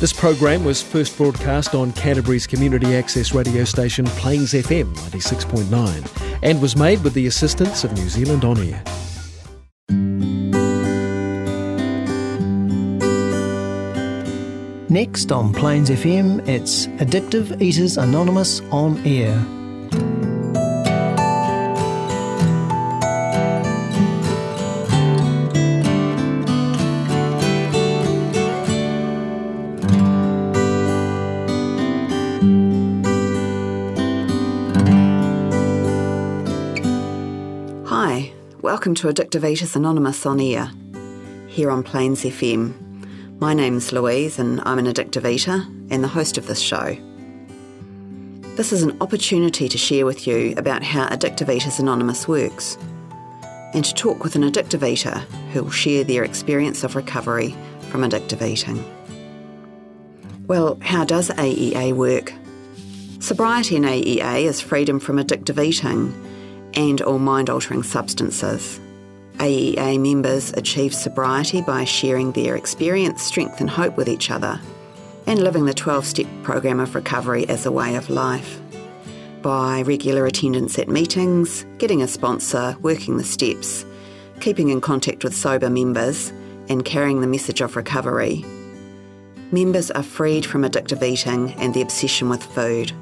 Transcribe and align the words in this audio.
This 0.00 0.12
program 0.12 0.64
was 0.64 0.80
first 0.80 1.16
broadcast 1.16 1.74
on 1.74 1.92
Canterbury's 1.92 2.46
community 2.46 2.94
access 2.94 3.34
radio 3.34 3.64
station 3.64 4.04
Plains 4.06 4.52
FM 4.52 4.94
96.9 4.94 6.38
and 6.44 6.62
was 6.62 6.76
made 6.76 7.02
with 7.02 7.14
the 7.14 7.26
assistance 7.26 7.82
of 7.82 7.92
New 7.94 8.08
Zealand 8.08 8.44
On 8.44 8.56
Air. 8.58 8.80
Next 14.88 15.32
on 15.32 15.52
Plains 15.52 15.90
FM, 15.90 16.46
it's 16.46 16.86
Addictive 17.02 17.60
Eaters 17.60 17.96
Anonymous 17.96 18.60
on 18.70 19.04
Air. 19.04 19.57
Hi, 37.88 38.30
welcome 38.60 38.94
to 38.96 39.08
Addictive 39.08 39.50
Eaters 39.50 39.74
Anonymous 39.74 40.26
on 40.26 40.40
air, 40.40 40.70
here 41.46 41.70
on 41.70 41.82
Plains 41.82 42.22
FM. 42.22 43.40
My 43.40 43.54
name's 43.54 43.92
Louise, 43.92 44.38
and 44.38 44.60
I'm 44.66 44.78
an 44.78 44.84
addictive 44.84 45.26
eater 45.26 45.64
and 45.88 46.04
the 46.04 46.08
host 46.08 46.36
of 46.36 46.46
this 46.46 46.60
show. 46.60 46.98
This 48.56 48.74
is 48.74 48.82
an 48.82 48.94
opportunity 49.00 49.70
to 49.70 49.78
share 49.78 50.04
with 50.04 50.26
you 50.26 50.52
about 50.58 50.82
how 50.82 51.08
Addictive 51.08 51.48
Eaters 51.48 51.78
Anonymous 51.78 52.28
works, 52.28 52.76
and 53.72 53.82
to 53.86 53.94
talk 53.94 54.22
with 54.22 54.36
an 54.36 54.42
addictive 54.42 54.86
eater 54.86 55.20
who 55.54 55.62
will 55.62 55.70
share 55.70 56.04
their 56.04 56.24
experience 56.24 56.84
of 56.84 56.94
recovery 56.94 57.56
from 57.88 58.02
addictive 58.02 58.46
eating. 58.46 58.84
Well, 60.46 60.76
how 60.82 61.06
does 61.06 61.30
AEA 61.30 61.94
work? 61.94 62.34
Sobriety 63.20 63.76
in 63.76 63.84
AEA 63.84 64.42
is 64.42 64.60
freedom 64.60 65.00
from 65.00 65.16
addictive 65.16 65.58
eating 65.64 66.12
and 66.74 67.02
or 67.02 67.18
mind 67.18 67.50
altering 67.50 67.82
substances. 67.82 68.80
AEA 69.38 70.00
members 70.00 70.52
achieve 70.54 70.92
sobriety 70.92 71.60
by 71.60 71.84
sharing 71.84 72.32
their 72.32 72.56
experience, 72.56 73.22
strength, 73.22 73.60
and 73.60 73.70
hope 73.70 73.96
with 73.96 74.08
each 74.08 74.30
other, 74.30 74.60
and 75.26 75.42
living 75.42 75.64
the 75.64 75.74
12 75.74 76.04
step 76.04 76.26
program 76.42 76.80
of 76.80 76.94
recovery 76.94 77.48
as 77.48 77.64
a 77.64 77.72
way 77.72 77.94
of 77.94 78.10
life. 78.10 78.60
By 79.42 79.82
regular 79.82 80.26
attendance 80.26 80.78
at 80.78 80.88
meetings, 80.88 81.64
getting 81.78 82.02
a 82.02 82.08
sponsor, 82.08 82.76
working 82.80 83.16
the 83.16 83.24
steps, 83.24 83.84
keeping 84.40 84.70
in 84.70 84.80
contact 84.80 85.22
with 85.22 85.36
sober 85.36 85.70
members, 85.70 86.32
and 86.68 86.84
carrying 86.84 87.20
the 87.20 87.26
message 87.28 87.60
of 87.60 87.76
recovery, 87.76 88.44
members 89.52 89.90
are 89.92 90.02
freed 90.02 90.44
from 90.44 90.62
addictive 90.62 91.02
eating 91.02 91.52
and 91.54 91.72
the 91.74 91.82
obsession 91.82 92.28
with 92.28 92.42
food. 92.42 92.92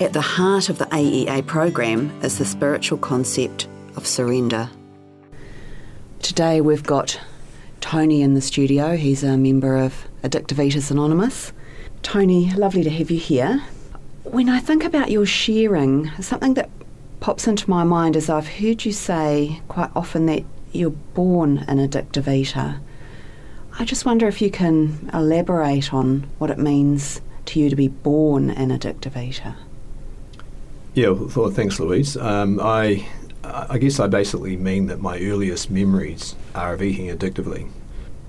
At 0.00 0.14
the 0.14 0.22
heart 0.22 0.70
of 0.70 0.78
the 0.78 0.86
AEA 0.86 1.46
program 1.46 2.10
is 2.22 2.38
the 2.38 2.46
spiritual 2.46 2.96
concept 2.96 3.68
of 3.96 4.06
surrender. 4.06 4.70
Today 6.22 6.62
we've 6.62 6.82
got 6.82 7.20
Tony 7.82 8.22
in 8.22 8.32
the 8.32 8.40
studio. 8.40 8.96
He's 8.96 9.22
a 9.22 9.36
member 9.36 9.76
of 9.76 10.08
Addictive 10.22 10.58
Eaters 10.58 10.90
Anonymous. 10.90 11.52
Tony, 12.02 12.50
lovely 12.54 12.82
to 12.82 12.88
have 12.88 13.10
you 13.10 13.18
here. 13.18 13.62
When 14.24 14.48
I 14.48 14.58
think 14.58 14.84
about 14.84 15.10
your 15.10 15.26
sharing, 15.26 16.10
something 16.22 16.54
that 16.54 16.70
pops 17.20 17.46
into 17.46 17.68
my 17.68 17.84
mind 17.84 18.16
is 18.16 18.30
I've 18.30 18.48
heard 18.48 18.86
you 18.86 18.92
say 18.92 19.60
quite 19.68 19.90
often 19.94 20.24
that 20.26 20.44
you're 20.72 20.90
born 21.12 21.58
an 21.68 21.76
addictive 21.76 22.26
eater. 22.26 22.80
I 23.78 23.84
just 23.84 24.06
wonder 24.06 24.26
if 24.28 24.40
you 24.40 24.50
can 24.50 25.10
elaborate 25.12 25.92
on 25.92 26.26
what 26.38 26.48
it 26.48 26.58
means 26.58 27.20
to 27.44 27.60
you 27.60 27.68
to 27.68 27.76
be 27.76 27.88
born 27.88 28.48
an 28.48 28.70
addictive 28.70 29.14
eater. 29.22 29.56
Yeah, 30.94 31.10
well, 31.10 31.50
thanks, 31.50 31.78
Louise. 31.78 32.16
Um, 32.16 32.58
I, 32.60 33.06
I 33.44 33.78
guess 33.78 34.00
I 34.00 34.08
basically 34.08 34.56
mean 34.56 34.86
that 34.86 35.00
my 35.00 35.20
earliest 35.20 35.70
memories 35.70 36.34
are 36.54 36.74
of 36.74 36.82
eating 36.82 37.06
addictively. 37.16 37.70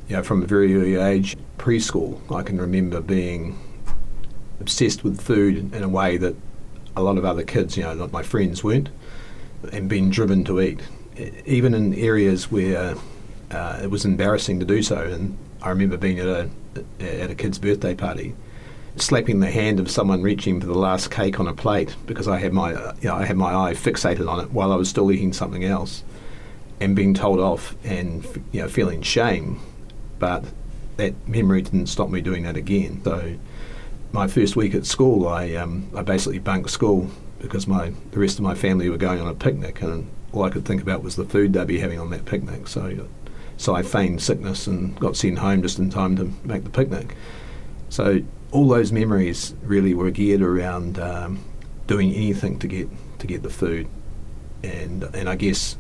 You 0.08 0.18
know, 0.18 0.24
from 0.24 0.44
a 0.44 0.46
very 0.46 0.76
early 0.76 0.96
age, 0.96 1.36
preschool, 1.58 2.20
I 2.34 2.44
can 2.44 2.62
remember 2.62 3.02
being 3.02 3.60
obsessed 4.60 5.04
with 5.04 5.20
food 5.20 5.74
in 5.74 5.82
a 5.82 5.90
way 5.90 6.18
that 6.18 6.36
a 6.96 7.02
lot 7.02 7.18
of 7.18 7.26
other 7.26 7.44
kids, 7.44 7.78
you 7.78 7.84
know, 7.84 7.96
not 7.96 8.12
my 8.12 8.22
friends, 8.22 8.64
weren't, 8.64 8.90
and 9.72 9.90
being 9.90 10.12
driven 10.12 10.44
to 10.44 10.62
eat, 10.62 10.82
even 11.46 11.74
in 11.74 11.96
areas 11.96 12.52
where 12.52 12.96
uh, 13.50 13.80
it 13.82 13.90
was 13.90 14.06
embarrassing 14.06 14.60
to 14.60 14.66
do 14.66 14.84
so. 14.84 15.02
And 15.02 15.36
I 15.64 15.70
remember 15.70 15.98
being 15.98 16.20
at 16.20 16.28
a 16.28 16.50
at 17.00 17.30
a 17.30 17.36
kid's 17.36 17.60
birthday 17.60 17.96
party 17.96 18.34
slapping 18.98 19.40
the 19.40 19.50
hand 19.50 19.80
of 19.80 19.90
someone 19.90 20.22
reaching 20.22 20.60
for 20.60 20.68
the 20.68 20.78
last 20.78 21.12
cake 21.12 21.40
on 21.40 21.48
a 21.48 21.54
plate 21.54 21.96
because 22.06 22.28
I 22.28 22.40
had 22.40 22.54
my 22.54 22.72
you 22.72 23.10
know, 23.10 23.16
I 23.16 23.26
had 23.26 23.38
my 23.38 23.54
eye 23.54 23.74
fixated 23.74 24.28
on 24.28 24.40
it 24.40 24.52
while 24.52 24.72
I 24.72 24.76
was 24.76 24.90
still 24.90 25.12
eating 25.12 25.34
something 25.34 25.64
else, 25.64 26.04
and 26.80 26.96
being 26.96 27.14
told 27.14 27.40
off 27.40 27.76
and 27.84 28.26
you 28.52 28.62
know 28.62 28.68
feeling 28.68 29.02
shame, 29.02 29.60
but 30.20 30.44
that 30.98 31.28
memory 31.28 31.62
didn't 31.62 31.88
stop 31.88 32.10
me 32.10 32.22
doing 32.22 32.44
that 32.44 32.58
again. 32.58 33.02
So 33.04 33.36
my 34.12 34.28
first 34.28 34.56
week 34.56 34.76
at 34.76 34.86
school, 34.86 35.28
I 35.28 35.56
um, 35.56 35.90
I 35.96 36.02
basically 36.02 36.40
bunked 36.40 36.70
school 36.70 37.10
because 37.40 37.68
my 37.68 37.94
the 38.12 38.20
rest 38.20 38.38
of 38.38 38.44
my 38.44 38.56
family 38.56 38.90
were 38.90 38.98
going 38.98 39.22
on 39.22 39.28
a 39.28 39.34
picnic 39.34 39.82
and 39.82 40.10
all 40.34 40.44
I 40.44 40.50
could 40.50 40.66
think 40.66 40.82
about 40.82 41.04
was 41.04 41.16
the 41.16 41.26
food 41.26 41.54
they'd 41.54 41.68
be 41.68 41.80
having 41.80 42.00
on 42.00 42.10
that 42.12 42.26
picnic. 42.26 42.68
So 42.68 43.08
so 43.58 43.76
I 43.76 43.84
feigned 43.84 44.22
sickness 44.22 44.68
and 44.68 45.00
got 45.00 45.16
sent 45.16 45.38
home 45.38 45.62
just 45.62 45.80
in 45.80 45.90
time 45.90 46.16
to 46.18 46.32
make 46.44 46.64
the 46.64 46.70
picnic. 46.70 47.16
So 47.90 48.22
all 48.52 48.68
those 48.68 48.92
memories 48.92 49.56
really 49.64 49.94
were 49.94 50.12
geared 50.12 50.42
around 50.42 51.00
um, 51.00 51.44
doing 51.88 52.14
anything 52.14 52.60
to 52.60 52.68
get 52.68 52.90
to 53.20 53.28
get 53.28 53.44
the 53.44 53.50
food, 53.50 53.88
and 54.64 55.04
and 55.14 55.30
I 55.30 55.36
guess 55.36 55.78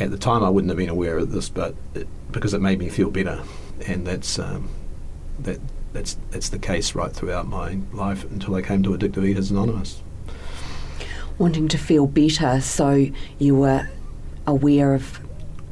at 0.00 0.10
the 0.10 0.18
time 0.18 0.42
I 0.42 0.48
wouldn't 0.48 0.70
have 0.70 0.78
been 0.78 0.88
aware 0.88 1.18
of 1.18 1.32
this, 1.32 1.48
but 1.48 1.74
it, 1.94 2.06
because 2.32 2.54
it 2.54 2.60
made 2.60 2.78
me 2.78 2.88
feel 2.88 3.10
better, 3.10 3.42
and 3.86 4.06
that's 4.06 4.38
um, 4.38 4.70
that 5.40 5.60
that's 5.92 6.16
that's 6.30 6.48
the 6.48 6.58
case 6.58 6.94
right 6.94 7.12
throughout 7.12 7.46
my 7.46 7.78
life 7.92 8.24
until 8.30 8.54
I 8.54 8.62
came 8.62 8.82
to 8.84 8.90
Addictive 8.90 9.24
Eaters 9.24 9.50
Anonymous. 9.50 10.02
Wanting 11.38 11.68
to 11.68 11.78
feel 11.78 12.06
better, 12.06 12.60
so 12.60 13.06
you 13.38 13.54
were 13.54 13.88
aware 14.46 14.94
of 14.94 15.20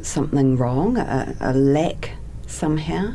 something 0.02 0.56
wrong, 0.56 0.96
a, 0.96 1.34
a 1.40 1.52
lack 1.52 2.10
somehow. 2.46 3.14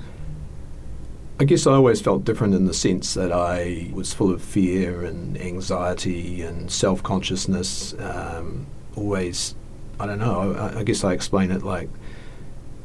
I 1.42 1.44
guess 1.44 1.66
I 1.66 1.72
always 1.72 2.00
felt 2.00 2.24
different 2.24 2.54
in 2.54 2.68
the 2.68 2.74
sense 2.74 3.16
that 3.16 3.32
I 3.32 3.90
was 3.94 4.14
full 4.14 4.32
of 4.32 4.44
fear 4.44 5.04
and 5.04 5.36
anxiety 5.42 6.44
and 6.44 6.70
self 6.70 7.02
consciousness. 7.02 7.96
Um, 7.98 8.68
always, 8.96 9.56
I 10.00 10.06
don't 10.06 10.20
know, 10.20 10.54
I, 10.54 10.82
I, 10.82 10.84
guess 10.84 11.04
I 11.04 11.14
explain 11.14 11.50
it 11.50 11.64
like 11.64 11.90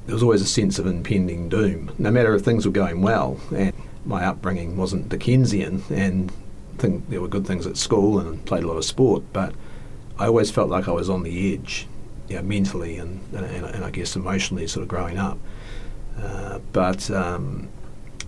there 0.06 0.14
was 0.14 0.22
always 0.22 0.40
a 0.40 0.46
sense 0.46 0.78
of 0.78 0.86
impending 0.86 1.50
doom, 1.50 1.94
no 1.98 2.10
matter 2.10 2.34
if 2.34 2.46
things 2.46 2.64
were 2.64 2.72
going 2.72 3.02
well. 3.02 3.38
And 3.54 3.74
my 4.06 4.24
upbringing 4.24 4.78
wasn't 4.78 5.10
Dickensian, 5.10 5.82
and 5.90 6.32
I 6.78 6.80
think 6.80 7.10
there 7.10 7.20
were 7.20 7.28
good 7.28 7.46
things 7.46 7.66
at 7.66 7.76
school 7.76 8.18
and 8.18 8.42
played 8.46 8.64
a 8.64 8.68
lot 8.68 8.78
of 8.78 8.86
sport, 8.86 9.22
but 9.34 9.54
I 10.18 10.28
always 10.28 10.50
felt 10.50 10.70
like 10.70 10.88
I 10.88 10.92
was 10.92 11.10
on 11.10 11.24
the 11.24 11.52
edge, 11.52 11.86
you 12.26 12.36
know, 12.36 12.42
mentally 12.42 12.96
and, 12.96 13.20
and, 13.34 13.44
and 13.66 13.84
I 13.84 13.90
guess 13.90 14.16
emotionally, 14.16 14.66
sort 14.66 14.80
of 14.80 14.88
growing 14.88 15.18
up. 15.18 15.38
Uh, 16.18 16.60
but 16.72 17.10
um, 17.10 17.68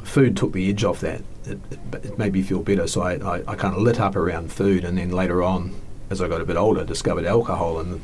food 0.09 0.37
took 0.37 0.53
the 0.53 0.69
edge 0.69 0.85
off 0.85 1.01
that. 1.01 1.23
It, 1.45 1.59
it, 1.71 2.05
it 2.05 2.19
made 2.19 2.33
me 2.33 2.43
feel 2.43 2.63
better, 2.63 2.87
so 2.87 3.03
I, 3.03 3.15
I, 3.15 3.45
I 3.47 3.55
kind 3.55 3.75
of 3.75 3.81
lit 3.81 4.01
up 4.01 4.17
around 4.17 4.53
food, 4.53 4.85
and 4.85 4.99
then 4.99 5.11
later 5.11 5.43
on, 5.43 5.75
as 6.11 6.21
I 6.21 6.29
got 6.29 6.41
a 6.41 6.45
bit 6.45 6.57
older, 6.57 6.85
discovered 6.85 7.25
alcohol, 7.25 7.81
and 7.81 8.01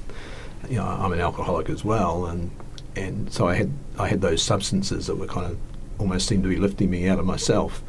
you 0.68 0.76
know 0.76 0.84
I'm 0.86 1.12
an 1.12 1.20
alcoholic 1.20 1.68
as 1.68 1.84
well, 1.84 2.26
and 2.26 2.50
and 2.96 3.32
so 3.32 3.48
I 3.48 3.54
had 3.54 3.72
I 3.98 4.08
had 4.08 4.20
those 4.20 4.42
substances 4.42 5.06
that 5.06 5.16
were 5.16 5.26
kind 5.26 5.46
of 5.46 5.58
almost 5.98 6.28
seemed 6.28 6.42
to 6.42 6.48
be 6.48 6.56
lifting 6.56 6.90
me 6.90 7.08
out 7.08 7.18
of 7.18 7.26
myself. 7.26 7.82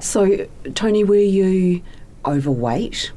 So, 0.00 0.46
Tony, 0.74 1.02
were 1.02 1.16
you 1.16 1.82
overweight 2.24 3.12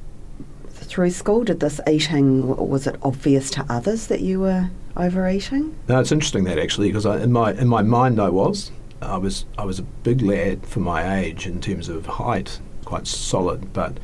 through 0.70 1.12
school? 1.12 1.44
Did 1.44 1.60
this 1.60 1.80
eating 1.88 2.48
was 2.58 2.88
it 2.88 2.96
obvious 3.04 3.52
to 3.52 3.66
others 3.70 4.08
that 4.08 4.22
you 4.22 4.40
were 4.40 4.70
overeating? 4.98 5.76
No, 5.88 6.00
it's 6.00 6.12
interesting 6.12 6.44
that 6.46 6.58
actually 6.58 6.90
because 6.90 7.06
in 7.06 7.32
my 7.32 7.54
in 7.54 7.68
my 7.68 7.82
mind 7.82 8.20
I 8.20 8.30
was. 8.30 8.72
I 9.02 9.18
was 9.18 9.46
I 9.58 9.66
was 9.66 9.80
a 9.80 9.84
big 9.84 10.22
lad 10.22 10.66
for 10.66 10.80
my 10.80 11.20
age 11.20 11.48
in 11.48 11.60
terms 11.60 11.90
of 11.90 12.06
height, 12.06 12.60
quite 12.86 13.08
solid, 13.08 13.74
but 13.74 13.98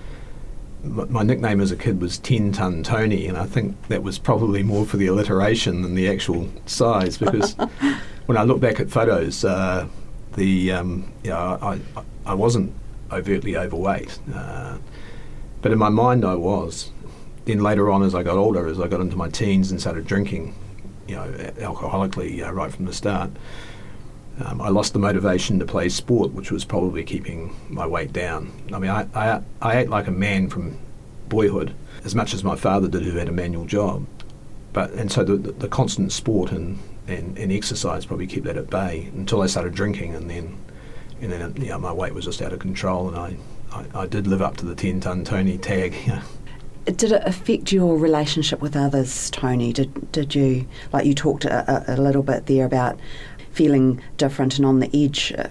my 0.84 1.24
nickname 1.24 1.60
as 1.60 1.72
a 1.72 1.76
kid 1.76 2.02
was 2.02 2.18
Ten 2.18 2.52
Ton 2.52 2.84
Tony, 2.84 3.28
and 3.28 3.38
I 3.38 3.46
think 3.46 3.88
that 3.88 4.04
was 4.04 4.18
probably 4.18 4.64
more 4.64 4.86
for 4.86 4.98
the 4.98 5.08
alliteration 5.08 5.82
than 5.82 5.96
the 5.96 6.08
actual 6.10 6.50
size. 6.66 7.18
Because 7.18 7.54
when 8.26 8.38
I 8.38 8.44
look 8.44 8.60
back 8.60 8.80
at 8.80 8.90
photos, 8.90 9.44
uh, 9.44 9.88
the 10.36 10.72
um, 10.72 11.12
you 11.24 11.32
know, 11.32 11.58
I, 11.62 11.80
I 12.26 12.34
wasn't 12.34 12.74
overtly 13.12 13.56
overweight, 13.56 14.20
uh, 14.34 14.78
but 15.62 15.72
in 15.72 15.78
my 15.78 15.90
mind 15.90 16.26
I 16.26 16.36
was. 16.36 16.92
Then 17.46 17.64
later 17.64 17.90
on, 17.90 18.04
as 18.04 18.14
I 18.14 18.24
got 18.24 18.36
older, 18.36 18.68
as 18.68 18.78
I 18.78 18.90
got 18.90 19.00
into 19.00 19.16
my 19.16 19.30
teens 19.30 19.72
and 19.72 19.80
started 19.80 20.06
drinking, 20.06 20.54
you 21.08 21.16
know, 21.16 21.32
alcoholically 21.60 22.46
uh, 22.46 22.52
right 22.52 22.74
from 22.74 22.84
the 22.84 22.92
start 22.92 23.32
Um, 24.45 24.62
I 24.62 24.69
lost 24.69 24.94
the 24.94 25.00
motivation 25.00 25.57
to 25.60 25.66
play 25.66 25.89
sport, 25.89 26.31
which 26.31 26.51
was 26.51 26.63
probably 26.63 27.04
keeping 27.04 27.56
my 27.69 27.88
weight 27.88 28.13
down. 28.13 28.51
I 28.72 28.80
mean, 28.80 28.92
I, 28.92 29.07
I, 29.16 29.42
I 29.62 29.78
ate 29.80 29.89
like 29.89 30.07
a 30.07 30.12
man 30.12 30.50
from 30.50 30.78
boyhood, 31.28 31.74
as 32.04 32.13
much 32.13 32.34
as 32.34 32.44
my 32.44 32.56
father 32.56 32.88
did, 32.88 33.04
who 33.04 33.18
had 33.18 33.30
a 33.30 33.31
manual 33.31 33.66
job. 33.66 34.06
But 34.74 34.92
and 34.92 35.12
so 35.12 35.24
the, 35.24 35.38
the, 35.38 35.51
the 35.54 35.68
constant 35.68 36.12
sport 36.12 36.51
and, 36.51 36.78
and, 37.07 37.36
and 37.38 37.51
exercise 37.51 38.06
probably 38.06 38.28
kept 38.28 38.45
that 38.45 38.57
at 38.57 38.69
bay 38.69 39.10
until 39.16 39.42
I 39.42 39.48
started 39.48 39.74
drinking, 39.74 40.13
and 40.13 40.30
then 40.30 40.56
and 41.19 41.31
then 41.31 41.56
you 41.57 41.69
know, 41.69 41.80
my 41.80 41.92
weight 41.92 42.13
was 42.13 42.25
just 42.25 42.42
out 42.42 42.54
of 42.54 42.60
control, 42.60 43.07
and 43.07 43.18
I, 43.18 43.38
I, 43.72 44.01
I 44.04 44.06
did 44.06 44.28
live 44.28 44.44
up 44.44 44.57
to 44.57 44.66
the 44.66 44.75
ten 44.75 45.00
ton 45.00 45.24
Tony 45.24 45.57
tag. 45.57 45.95
Did 46.86 47.12
it 47.12 47.22
affect 47.25 47.74
your 47.74 47.98
relationship 47.98 48.62
with 48.62 48.74
others, 48.74 49.30
Tony? 49.31 49.74
Did 49.74 50.10
did 50.13 50.33
you 50.33 50.66
like 50.94 51.06
you 51.06 51.13
talked 51.13 51.44
a, 51.44 51.92
a, 51.92 51.95
a 51.95 51.98
little 51.98 52.24
bit 52.24 52.45
there 52.45 52.66
about 52.66 52.98
feeling 53.57 54.01
different 54.18 54.57
and 54.57 54.65
on 54.65 54.80
the 54.80 54.89
edge? 54.94 55.33
Uh, 55.38 55.48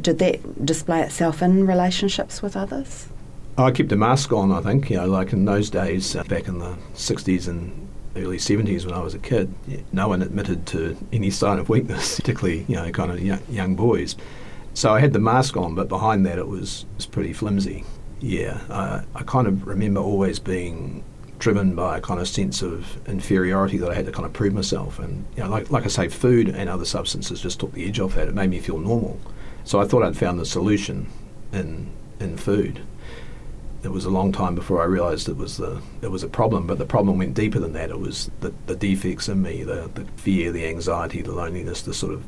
did 0.00 0.18
that 0.18 0.66
display 0.66 1.00
itself 1.00 1.42
in 1.42 1.66
relationships 1.66 2.42
with 2.42 2.56
others? 2.56 3.08
I 3.56 3.70
kept 3.70 3.92
a 3.92 3.96
mask 3.96 4.32
on. 4.32 4.52
I 4.52 4.60
think 4.60 4.90
you 4.90 4.96
know, 4.96 5.06
like 5.06 5.32
in 5.32 5.44
those 5.44 5.70
days, 5.70 6.14
uh, 6.14 6.24
back 6.24 6.48
in 6.48 6.58
the 6.58 6.76
'60s 6.94 7.48
and 7.48 7.88
early 8.16 8.38
70s 8.38 8.84
when 8.84 8.94
I 8.94 9.00
was 9.00 9.14
a 9.14 9.18
kid, 9.18 9.52
no 9.92 10.08
one 10.08 10.22
admitted 10.22 10.66
to 10.68 10.96
any 11.12 11.30
sign 11.30 11.58
of 11.58 11.68
weakness, 11.68 12.16
particularly 12.20 12.64
you 12.68 12.76
know, 12.76 12.90
kind 12.90 13.10
of 13.12 13.20
young, 13.20 13.40
young 13.48 13.76
boys. 13.76 14.16
So 14.74 14.92
I 14.92 15.00
had 15.00 15.12
the 15.12 15.18
mask 15.18 15.56
on, 15.56 15.74
but 15.74 15.88
behind 15.88 16.26
that 16.26 16.38
it 16.38 16.48
was, 16.48 16.86
was 16.96 17.06
pretty 17.06 17.32
flimsy. 17.32 17.84
Yeah, 18.20 18.60
I 19.14 19.22
kind 19.24 19.46
of 19.46 19.66
remember 19.66 20.00
always 20.00 20.38
being 20.38 21.04
driven 21.38 21.74
by 21.74 21.98
a 21.98 22.00
kind 22.00 22.20
of 22.20 22.28
sense 22.28 22.62
of 22.62 23.06
inferiority 23.06 23.78
that 23.78 23.90
I 23.90 23.94
had 23.94 24.06
to 24.06 24.12
kind 24.12 24.26
of 24.26 24.32
prove 24.32 24.54
myself. 24.54 24.98
And 24.98 25.24
you 25.36 25.42
know, 25.42 25.50
like 25.50 25.70
like 25.70 25.84
I 25.84 25.88
say, 25.88 26.08
food 26.08 26.48
and 26.48 26.68
other 26.68 26.84
substances 26.84 27.40
just 27.40 27.60
took 27.60 27.72
the 27.72 27.86
edge 27.86 28.00
off 28.00 28.14
that. 28.14 28.28
It 28.28 28.34
made 28.34 28.50
me 28.50 28.60
feel 28.60 28.78
normal. 28.78 29.18
So 29.64 29.80
I 29.80 29.84
thought 29.84 30.02
I'd 30.02 30.16
found 30.16 30.38
the 30.38 30.46
solution 30.46 31.08
in 31.52 31.90
in 32.20 32.36
food. 32.36 32.80
It 33.82 33.92
was 33.92 34.04
a 34.04 34.10
long 34.10 34.32
time 34.32 34.54
before 34.54 34.82
I 34.82 34.86
realised 34.86 35.28
it 35.28 35.36
was 35.36 35.58
the 35.58 35.80
it 36.02 36.10
was 36.10 36.22
a 36.22 36.28
problem, 36.28 36.66
but 36.66 36.78
the 36.78 36.86
problem 36.86 37.18
went 37.18 37.34
deeper 37.34 37.58
than 37.58 37.72
that. 37.74 37.90
It 37.90 38.00
was 38.00 38.30
the, 38.40 38.52
the 38.66 38.74
defects 38.74 39.28
in 39.28 39.42
me, 39.42 39.62
the, 39.62 39.90
the 39.94 40.04
fear, 40.16 40.50
the 40.50 40.66
anxiety, 40.66 41.22
the 41.22 41.32
loneliness, 41.32 41.82
the 41.82 41.94
sort 41.94 42.12
of 42.12 42.24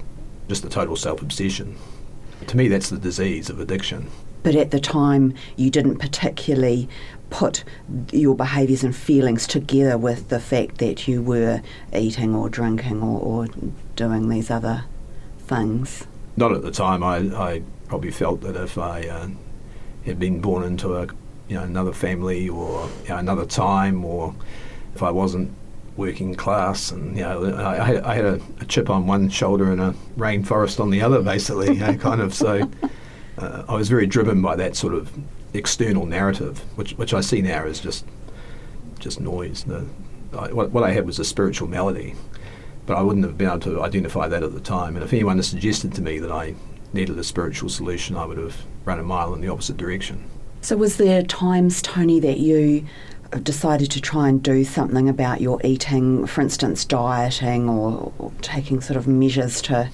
just 0.49 0.63
the 0.63 0.69
total 0.69 0.97
self 0.97 1.23
obsession. 1.23 1.77
To 2.47 2.57
me, 2.57 2.69
that's 2.69 2.91
the 2.91 2.99
disease 2.99 3.51
of 3.51 3.59
addiction 3.59 4.09
but 4.43 4.55
at 4.55 4.71
the 4.71 4.81
time 4.81 5.35
you 5.57 5.71
didn't 5.71 5.99
particularly 5.99 6.89
put 7.31 7.65
your 8.13 8.35
behaviours 8.35 8.83
and 8.83 8.95
feelings 8.95 9.47
together 9.47 9.99
with 9.99 10.29
the 10.29 10.41
fact 10.41 10.79
that 10.79 11.07
you 11.07 11.23
were 11.23 11.63
eating 11.93 12.35
or 12.35 12.49
drinking 12.49 13.03
or, 13.03 13.21
or 13.21 13.47
doing 13.97 14.29
these 14.29 14.51
other 14.51 14.85
things? 15.39 16.07
Not 16.37 16.53
at 16.53 16.63
the 16.63 16.71
time. 16.71 17.03
I, 17.03 17.17
I 17.37 17.63
probably 17.89 18.11
felt 18.11 18.41
that 18.43 18.57
if 18.57 18.79
I 18.79 19.03
uh, 19.03 19.29
had 20.05 20.19
been 20.19 20.41
born 20.41 20.65
into 20.65 20.97
a 20.97 21.07
you 21.49 21.57
know 21.57 21.63
another 21.63 21.93
family 21.93 22.49
or 22.49 22.89
you 23.05 23.09
know, 23.09 23.17
another 23.17 23.47
time, 23.47 24.05
or 24.05 24.35
if 24.95 25.03
I 25.03 25.11
wasn't 25.11 25.53
working 25.97 26.35
class, 26.35 26.91
and 26.91 27.17
you 27.17 27.23
know 27.23 27.45
I, 27.55 28.11
I 28.11 28.15
had, 28.15 28.25
a, 28.25 28.41
a, 28.61 28.65
chip 28.67 28.91
on 28.91 29.07
one 29.07 29.29
shoulder 29.29 29.73
and 29.73 29.81
a 29.81 29.95
rainforest 30.17 30.79
on 30.79 30.91
the 30.91 31.03
other, 31.03 31.23
basically, 31.23 31.75
you 31.75 31.81
know, 31.81 31.95
kind 31.97 32.21
of 32.21 32.35
so 32.35 32.71
uh, 33.39 33.65
I 33.69 33.75
was 33.75 33.89
very 33.89 34.07
driven 34.07 34.43
by 34.43 34.57
that 34.57 34.77
sort 34.77 34.95
of 34.95 35.11
external 35.55 36.07
narrative, 36.07 36.61
which 36.77 36.93
which 36.93 37.15
I 37.15 37.21
see 37.21 37.43
now 37.43 37.65
as 37.65 37.81
just 37.81 38.05
just 38.99 39.21
noise. 39.21 39.65
The, 39.65 39.87
I, 40.37 40.53
what, 40.53 40.71
what 40.73 40.85
I 40.85 40.91
had 40.91 41.07
was 41.07 41.19
a 41.19 41.25
spiritual 41.25 41.69
malady, 41.69 42.15
but 42.87 42.97
I 42.97 43.03
wouldn't 43.03 43.25
have 43.25 43.39
been 43.39 43.49
able 43.49 43.61
to 43.61 43.83
identify 43.83 44.29
that 44.29 44.43
at 44.43 44.53
the 44.53 44.61
time. 44.61 44.95
And 44.97 45.05
if 45.05 45.13
anyone 45.13 45.37
had 45.37 45.45
suggested 45.45 45.95
to 45.95 46.03
me 46.03 46.19
that 46.19 46.31
I 46.31 46.55
needed 46.93 47.19
a 47.19 47.25
spiritual 47.25 47.69
solution, 47.69 48.17
I 48.17 48.25
would 48.25 48.39
have 48.39 48.57
run 48.85 48.99
a 48.99 49.03
mile 49.03 49.35
in 49.35 49.41
the 49.41 49.49
opposite 49.49 49.77
direction. 49.77 50.25
So, 50.61 50.77
was 50.77 50.97
there 50.97 51.23
times, 51.23 51.81
Tony, 51.81 52.21
that 52.21 52.39
you 52.39 52.85
decided 53.43 53.91
to 53.91 54.01
try 54.01 54.29
and 54.29 54.43
do 54.43 54.65
something 54.65 55.09
about 55.09 55.41
your 55.41 55.61
eating, 55.63 56.27
for 56.27 56.41
instance, 56.41 56.85
dieting 56.85 57.69
or, 57.69 58.13
or 58.19 58.33
taking 58.41 58.81
sort 58.81 58.97
of 58.97 59.07
measures 59.07 59.63
to 59.63 59.91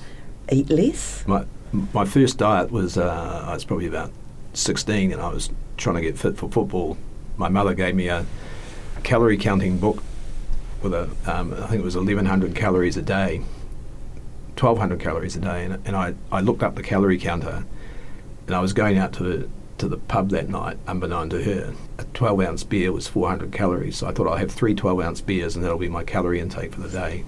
eat 0.50 0.70
less? 0.70 1.26
My, 1.26 1.44
my 1.92 2.04
first 2.04 2.38
diet 2.38 2.70
was 2.70 2.96
uh, 2.96 3.44
I 3.46 3.54
was 3.54 3.64
probably 3.64 3.86
about 3.86 4.12
16 4.56 5.12
and 5.12 5.20
I 5.20 5.28
was 5.28 5.50
trying 5.76 5.96
to 5.96 6.02
get 6.02 6.18
fit 6.18 6.36
for 6.36 6.50
football. 6.50 6.96
My 7.36 7.48
mother 7.48 7.74
gave 7.74 7.94
me 7.94 8.08
a 8.08 8.24
calorie 9.02 9.36
counting 9.36 9.78
book 9.78 10.02
with 10.82 10.94
a 10.94 11.10
um, 11.26 11.52
I 11.54 11.66
think 11.66 11.80
it 11.80 11.84
was 11.84 11.96
1100 11.96 12.54
calories 12.54 12.96
a 12.96 13.02
day, 13.02 13.38
1200 14.58 15.00
calories 15.00 15.34
a 15.36 15.40
day, 15.40 15.64
and, 15.64 15.86
and 15.86 15.96
I, 15.96 16.14
I 16.30 16.40
looked 16.40 16.62
up 16.62 16.76
the 16.76 16.82
calorie 16.82 17.18
counter, 17.18 17.64
and 18.46 18.54
I 18.54 18.60
was 18.60 18.72
going 18.72 18.98
out 18.98 19.12
to 19.14 19.22
the, 19.22 19.48
to 19.78 19.88
the 19.88 19.96
pub 19.96 20.30
that 20.30 20.48
night, 20.48 20.78
unbeknown 20.86 21.30
to 21.30 21.42
her. 21.42 21.74
A 21.98 22.04
12 22.04 22.40
ounce 22.40 22.64
beer 22.64 22.92
was 22.92 23.08
400 23.08 23.50
calories, 23.52 23.96
so 23.96 24.06
I 24.06 24.12
thought 24.12 24.28
I'll 24.28 24.36
have 24.36 24.52
three 24.52 24.74
12 24.74 25.00
ounce 25.00 25.20
beers 25.20 25.56
and 25.56 25.64
that'll 25.64 25.78
be 25.78 25.88
my 25.88 26.04
calorie 26.04 26.40
intake 26.40 26.74
for 26.74 26.80
the 26.80 26.88
day. 26.88 27.24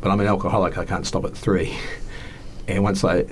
But 0.00 0.10
I'm 0.10 0.20
an 0.20 0.26
alcoholic, 0.26 0.78
I 0.78 0.84
can't 0.84 1.06
stop 1.06 1.24
at 1.24 1.36
three. 1.36 1.76
and 2.68 2.84
once 2.84 3.02
I 3.02 3.24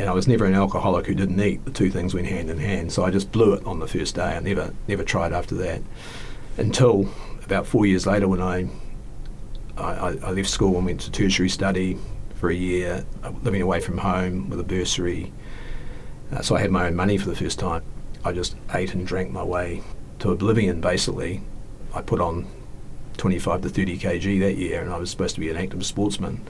and 0.00 0.08
I 0.08 0.12
was 0.12 0.26
never 0.26 0.46
an 0.46 0.54
alcoholic 0.54 1.06
who 1.06 1.14
didn't 1.14 1.40
eat. 1.40 1.64
The 1.64 1.70
two 1.70 1.90
things 1.90 2.14
went 2.14 2.26
hand 2.26 2.48
in 2.48 2.58
hand. 2.58 2.90
So 2.92 3.04
I 3.04 3.10
just 3.10 3.30
blew 3.30 3.52
it 3.52 3.64
on 3.66 3.80
the 3.80 3.86
first 3.86 4.14
day. 4.14 4.22
I 4.36 4.40
never 4.40 4.72
never 4.88 5.04
tried 5.04 5.32
after 5.32 5.54
that 5.56 5.82
until 6.56 7.08
about 7.44 7.66
four 7.66 7.84
years 7.84 8.06
later 8.06 8.26
when 8.26 8.40
I 8.40 8.68
I, 9.76 10.18
I 10.22 10.30
left 10.30 10.48
school 10.48 10.76
and 10.76 10.86
went 10.86 11.00
to 11.02 11.10
tertiary 11.10 11.48
study 11.48 11.98
for 12.34 12.50
a 12.50 12.54
year, 12.54 13.04
living 13.42 13.62
away 13.62 13.80
from 13.80 13.98
home 13.98 14.48
with 14.48 14.58
a 14.60 14.64
bursary. 14.64 15.32
Uh, 16.32 16.42
so 16.42 16.56
I 16.56 16.60
had 16.60 16.70
my 16.70 16.86
own 16.86 16.94
money 16.94 17.18
for 17.18 17.28
the 17.28 17.36
first 17.36 17.58
time. 17.58 17.82
I 18.24 18.32
just 18.32 18.56
ate 18.72 18.94
and 18.94 19.06
drank 19.06 19.30
my 19.30 19.42
way 19.42 19.82
to 20.20 20.30
oblivion. 20.32 20.80
Basically, 20.80 21.42
I 21.94 22.02
put 22.02 22.20
on 22.20 22.46
25 23.16 23.62
to 23.62 23.68
30 23.68 23.98
kg 23.98 24.40
that 24.40 24.56
year, 24.56 24.80
and 24.80 24.92
I 24.92 24.98
was 24.98 25.10
supposed 25.10 25.34
to 25.34 25.40
be 25.40 25.50
an 25.50 25.56
active 25.56 25.84
sportsman 25.84 26.46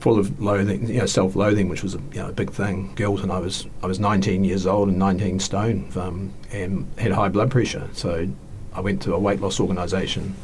full 0.00 0.18
of 0.18 0.40
loathing, 0.40 0.88
you 0.88 0.98
know, 0.98 1.06
self-loathing, 1.06 1.68
which 1.68 1.82
was 1.82 1.94
a, 1.94 1.98
you 2.12 2.20
know, 2.20 2.28
a 2.28 2.32
big 2.32 2.50
thing. 2.50 2.92
Guilt, 2.94 3.22
and 3.22 3.30
I 3.30 3.38
was 3.38 3.66
I 3.82 3.86
was 3.86 4.00
19 4.00 4.44
years 4.44 4.66
old 4.66 4.88
and 4.88 4.98
19 4.98 5.38
stone, 5.40 5.90
um, 5.96 6.32
and 6.50 6.86
had 6.98 7.12
high 7.12 7.28
blood 7.28 7.50
pressure. 7.50 7.88
So 7.92 8.28
I 8.72 8.80
went 8.80 9.02
to 9.02 9.14
a 9.14 9.18
weight 9.18 9.40
loss 9.40 9.60
organisation, 9.60 10.34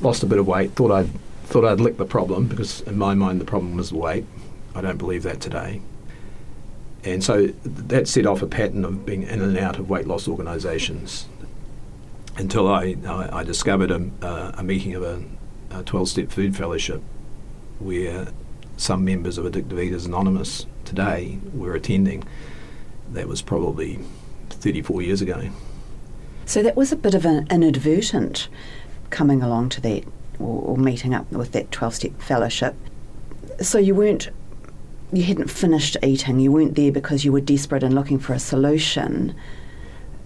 lost 0.00 0.22
a 0.22 0.26
bit 0.26 0.38
of 0.38 0.46
weight. 0.46 0.72
Thought 0.72 0.92
I'd 0.92 1.10
thought 1.44 1.64
I'd 1.64 1.80
licked 1.80 1.98
the 1.98 2.06
problem 2.06 2.46
because 2.46 2.80
in 2.82 2.96
my 2.96 3.14
mind 3.14 3.40
the 3.40 3.44
problem 3.44 3.76
was 3.76 3.90
the 3.90 3.96
weight. 3.96 4.26
I 4.74 4.80
don't 4.80 4.98
believe 4.98 5.22
that 5.22 5.40
today. 5.40 5.80
And 7.04 7.22
so 7.22 7.48
that 7.64 8.08
set 8.08 8.24
off 8.24 8.40
a 8.40 8.46
pattern 8.46 8.84
of 8.84 9.04
being 9.04 9.24
in 9.24 9.42
and 9.42 9.58
out 9.58 9.78
of 9.78 9.90
weight 9.90 10.06
loss 10.06 10.26
organisations 10.26 11.26
until 12.36 12.66
I, 12.66 12.96
I, 13.06 13.44
discovered 13.44 13.90
a, 13.90 14.10
uh, 14.22 14.52
a 14.56 14.64
meeting 14.64 14.94
of 14.94 15.02
a, 15.02 15.22
a 15.70 15.82
12 15.82 16.08
step 16.08 16.30
food 16.30 16.56
fellowship 16.56 17.02
where 17.78 18.28
some 18.76 19.04
members 19.04 19.38
of 19.38 19.44
Addictive 19.44 19.82
Eaters 19.82 20.06
Anonymous 20.06 20.66
today 20.84 21.38
were 21.52 21.74
attending. 21.74 22.24
That 23.12 23.28
was 23.28 23.42
probably 23.42 24.00
34 24.50 25.02
years 25.02 25.20
ago. 25.20 25.50
So 26.46 26.62
that 26.62 26.76
was 26.76 26.92
a 26.92 26.96
bit 26.96 27.14
of 27.14 27.24
an 27.24 27.46
inadvertent 27.50 28.48
coming 29.10 29.42
along 29.42 29.70
to 29.70 29.80
that 29.82 30.04
or, 30.38 30.76
meeting 30.76 31.14
up 31.14 31.30
with 31.30 31.52
that 31.52 31.70
12 31.70 31.94
step 31.94 32.20
fellowship. 32.20 32.74
So 33.60 33.78
you 33.78 33.94
weren't, 33.94 34.30
you 35.12 35.22
hadn't 35.22 35.48
finished 35.48 35.96
eating, 36.02 36.40
you 36.40 36.50
weren't 36.50 36.74
there 36.74 36.90
because 36.90 37.24
you 37.24 37.32
were 37.32 37.40
desperate 37.40 37.82
and 37.82 37.94
looking 37.94 38.18
for 38.18 38.32
a 38.32 38.38
solution. 38.38 39.34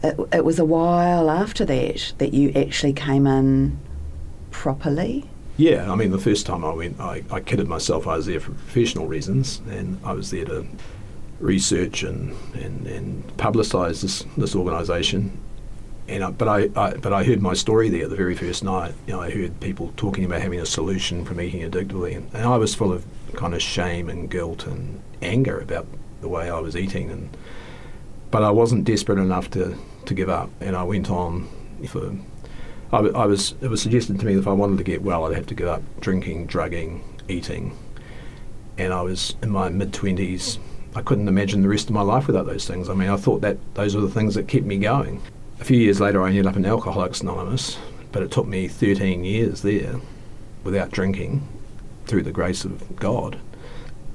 It, 0.03 0.19
it 0.33 0.45
was 0.45 0.59
a 0.59 0.65
while 0.65 1.31
after 1.31 1.65
that 1.67 2.13
that 2.19 2.33
you 2.33 2.53
actually 2.57 2.95
came 2.95 3.27
in 3.27 3.79
properly. 4.51 5.29
Yeah, 5.59 5.91
I 5.91 5.97
mean, 5.97 6.13
the 6.13 6.21
first 6.21 6.47
time 6.47 6.65
I 6.65 6.73
went, 6.73 7.01
I, 7.01 7.25
I 7.33 7.41
kidded 7.41 7.67
myself 7.67 8.07
I 8.07 8.17
was 8.17 8.27
there 8.27 8.39
for 8.39 8.53
professional 8.53 9.09
reasons, 9.09 9.61
and 9.69 9.99
I 10.05 10.13
was 10.13 10.31
there 10.31 10.45
to 10.45 10.65
research 11.41 12.05
and, 12.05 12.37
and, 12.55 12.87
and 12.87 13.37
publicise 13.37 14.01
this, 14.03 14.25
this 14.37 14.55
organisation. 14.55 15.37
And 16.07 16.23
I, 16.23 16.31
but 16.31 16.47
I, 16.47 16.71
I, 16.77 16.95
but 16.95 17.13
I 17.13 17.25
heard 17.25 17.43
my 17.43 17.55
story 17.55 17.89
there 17.89 18.07
the 18.07 18.15
very 18.15 18.37
first 18.37 18.63
night. 18.63 18.95
You 19.09 19.15
know, 19.15 19.21
I 19.21 19.33
heard 19.33 19.59
people 19.59 19.93
talking 19.97 20.25
about 20.25 20.43
having 20.43 20.61
a 20.61 20.65
solution 20.65 21.25
from 21.25 21.41
eating 21.41 21.69
addictively, 21.69 22.17
and, 22.17 22.33
and 22.33 22.45
I 22.45 22.57
was 22.57 22.77
full 22.77 22.93
of 22.93 23.05
kind 23.35 23.53
of 23.53 23.61
shame 23.61 24.09
and 24.09 24.31
guilt 24.31 24.65
and 24.65 25.03
anger 25.23 25.59
about 25.59 25.89
the 26.21 26.29
way 26.29 26.49
I 26.49 26.61
was 26.61 26.77
eating. 26.77 27.11
And 27.11 27.37
but 28.31 28.45
I 28.45 28.51
wasn't 28.51 28.85
desperate 28.85 29.19
enough 29.19 29.51
to, 29.51 29.77
to 30.07 30.15
give 30.15 30.29
up, 30.29 30.51
and 30.61 30.77
I 30.77 30.85
went 30.85 31.11
on 31.11 31.49
for 31.89 32.17
I, 32.93 32.99
I 32.99 33.27
was 33.27 33.55
it 33.61 33.69
was 33.69 33.83
suggested 33.83 34.19
to 34.19 34.27
me 34.27 34.35
that 34.35 34.41
if 34.41 34.49
I 34.49 34.53
wanted 34.53 34.79
to 34.79 34.85
get 34.85 35.03
well, 35.03 35.27
I'd 35.27 35.35
have 35.35 35.47
to 35.47 35.55
give 35.55 35.69
up 35.69 35.83
drinking, 36.01 36.47
drugging, 36.47 37.05
eating, 37.29 37.77
and 38.79 38.93
I 38.93 39.03
was 39.03 39.37
in 39.43 39.51
my 39.51 39.69
mid 39.69 39.93
twenties. 39.93 40.59
I 40.95 41.03
couldn't 41.03 41.29
imagine 41.29 41.63
the 41.63 41.69
rest 41.69 41.89
of 41.89 41.95
my 41.95 42.03
life 42.03 42.27
without 42.27 42.47
those 42.47 42.67
things. 42.67 42.89
I 42.89 42.95
mean, 42.95 43.11
I 43.11 43.17
thought 43.17 43.43
that 43.43 43.59
those 43.75 43.95
were 43.95 44.01
the 44.01 44.11
things 44.11 44.35
that 44.35 44.49
kept 44.49 44.65
me 44.65 44.79
going. 44.79 45.21
A 45.61 45.65
few 45.65 45.77
years 45.77 46.01
later, 46.01 46.23
I 46.23 46.29
ended 46.29 46.47
up 46.47 46.57
in 46.57 46.65
Alcoholics 46.65 47.21
Anonymous, 47.21 47.79
but 48.11 48.23
it 48.23 48.31
took 48.31 48.47
me 48.47 48.69
13 48.69 49.23
years 49.23 49.63
there 49.63 49.97
without 50.65 50.91
drinking, 50.91 51.47
through 52.07 52.23
the 52.23 52.33
grace 52.33 52.65
of 52.65 52.97
God, 52.97 53.39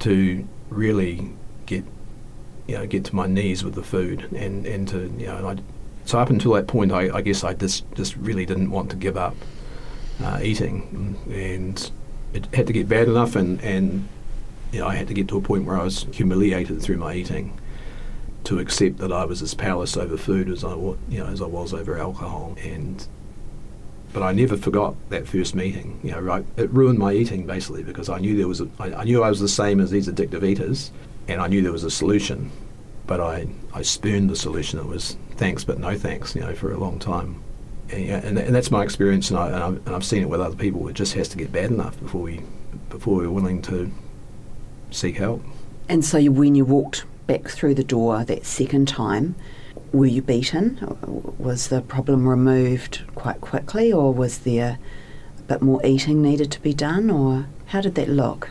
to 0.00 0.46
really 0.68 1.30
get 1.66 1.84
you 2.66 2.76
know 2.76 2.86
get 2.86 3.04
to 3.04 3.14
my 3.14 3.26
knees 3.26 3.62
with 3.62 3.74
the 3.74 3.82
food 3.82 4.32
and 4.32 4.66
and 4.66 4.88
to 4.88 5.12
you 5.18 5.26
know 5.26 5.48
I, 5.48 5.56
so 6.04 6.18
up 6.18 6.30
until 6.30 6.52
that 6.52 6.66
point 6.66 6.92
I, 6.92 7.16
I 7.16 7.20
guess 7.22 7.44
I 7.44 7.54
just 7.54 7.84
just 7.94 8.16
really 8.16 8.46
didn't 8.46 8.70
want 8.70 8.90
to 8.90 8.96
give 8.96 9.16
up 9.16 9.36
uh, 10.22 10.40
eating 10.42 11.16
and 11.30 11.90
it 12.32 12.46
had 12.54 12.66
to 12.66 12.72
get 12.72 12.88
bad 12.88 13.08
enough 13.08 13.36
and 13.36 13.60
and 13.62 14.08
you 14.74 14.80
know, 14.80 14.88
I 14.88 14.96
had 14.96 15.06
to 15.06 15.14
get 15.14 15.28
to 15.28 15.36
a 15.36 15.40
point 15.40 15.66
where 15.66 15.78
I 15.78 15.84
was 15.84 16.06
humiliated 16.12 16.82
through 16.82 16.96
my 16.96 17.14
eating 17.14 17.56
to 18.42 18.58
accept 18.58 18.98
that 18.98 19.12
I 19.12 19.24
was 19.24 19.40
as 19.40 19.54
powerless 19.54 19.96
over 19.96 20.16
food 20.16 20.50
as 20.50 20.64
I 20.64 20.74
you 20.74 20.98
know 21.18 21.26
as 21.26 21.40
I 21.40 21.46
was 21.46 21.72
over 21.72 21.96
alcohol 21.96 22.56
and 22.62 23.06
but 24.12 24.22
I 24.22 24.32
never 24.32 24.56
forgot 24.56 24.94
that 25.10 25.26
first 25.26 25.54
meeting. 25.54 25.98
You 26.02 26.12
know, 26.12 26.20
right? 26.20 26.44
It 26.56 26.70
ruined 26.70 26.98
my 26.98 27.12
eating 27.12 27.46
basically 27.46 27.82
because 27.82 28.08
I 28.08 28.18
knew 28.18 28.36
there 28.36 28.48
was 28.48 28.60
a, 28.60 28.68
I, 28.78 28.92
I 28.94 29.04
knew 29.04 29.22
I 29.22 29.28
was 29.28 29.40
the 29.40 29.48
same 29.48 29.80
as 29.80 29.90
these 29.90 30.08
addictive 30.08 30.44
eaters, 30.44 30.92
and 31.26 31.40
I 31.40 31.48
knew 31.48 31.62
there 31.62 31.72
was 31.72 31.84
a 31.84 31.90
solution, 31.90 32.50
but 33.06 33.20
I 33.20 33.46
I 33.72 33.82
spurned 33.82 34.30
the 34.30 34.36
solution. 34.36 34.78
It 34.78 34.86
was 34.86 35.16
thanks 35.36 35.64
but 35.64 35.78
no 35.78 35.96
thanks. 35.98 36.34
You 36.34 36.42
know, 36.42 36.54
for 36.54 36.72
a 36.72 36.78
long 36.78 36.98
time. 36.98 37.42
And, 37.90 38.24
and, 38.24 38.38
and 38.38 38.54
that's 38.54 38.70
my 38.70 38.82
experience, 38.82 39.30
and, 39.30 39.38
I, 39.38 39.46
and, 39.46 39.56
I've, 39.56 39.86
and 39.86 39.94
I've 39.94 40.04
seen 40.04 40.22
it 40.22 40.28
with 40.30 40.40
other 40.40 40.56
people. 40.56 40.88
It 40.88 40.94
just 40.94 41.12
has 41.14 41.28
to 41.28 41.36
get 41.36 41.52
bad 41.52 41.70
enough 41.70 42.00
before 42.00 42.22
we 42.22 42.40
before 42.88 43.16
we're 43.16 43.30
willing 43.30 43.60
to 43.62 43.92
seek 44.90 45.16
help. 45.16 45.42
And 45.88 46.02
so, 46.04 46.16
you, 46.16 46.32
when 46.32 46.54
you 46.54 46.64
walked 46.64 47.04
back 47.26 47.48
through 47.48 47.74
the 47.74 47.84
door 47.84 48.24
that 48.24 48.46
second 48.46 48.88
time, 48.88 49.34
were 49.92 50.06
you 50.06 50.22
beaten? 50.22 50.78
Was 51.38 51.68
the 51.68 51.82
problem 51.82 52.26
removed 52.26 53.02
quite 53.14 53.40
quickly, 53.42 53.92
or 53.92 54.14
was 54.14 54.38
there 54.38 54.78
a 55.38 55.42
bit 55.42 55.60
more 55.60 55.84
eating 55.84 56.22
needed 56.22 56.50
to 56.52 56.60
be 56.62 56.72
done, 56.72 57.10
or 57.10 57.46
how 57.66 57.82
did 57.82 57.96
that 57.96 58.08
look? 58.08 58.48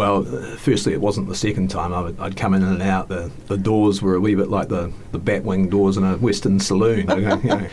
Well, 0.00 0.24
firstly, 0.56 0.94
it 0.94 1.00
wasn't 1.02 1.28
the 1.28 1.34
second 1.34 1.68
time. 1.68 1.92
I 1.92 2.00
would, 2.00 2.18
I'd 2.18 2.34
come 2.34 2.54
in 2.54 2.62
and 2.62 2.80
out. 2.80 3.08
The, 3.08 3.30
the 3.48 3.58
doors 3.58 4.00
were 4.00 4.14
a 4.14 4.20
wee 4.20 4.34
bit 4.34 4.48
like 4.48 4.68
the, 4.68 4.90
the 5.12 5.20
batwing 5.20 5.68
doors 5.68 5.98
in 5.98 6.04
a 6.04 6.16
Western 6.16 6.58
saloon. 6.58 7.10
you 7.10 7.20
know. 7.20 7.68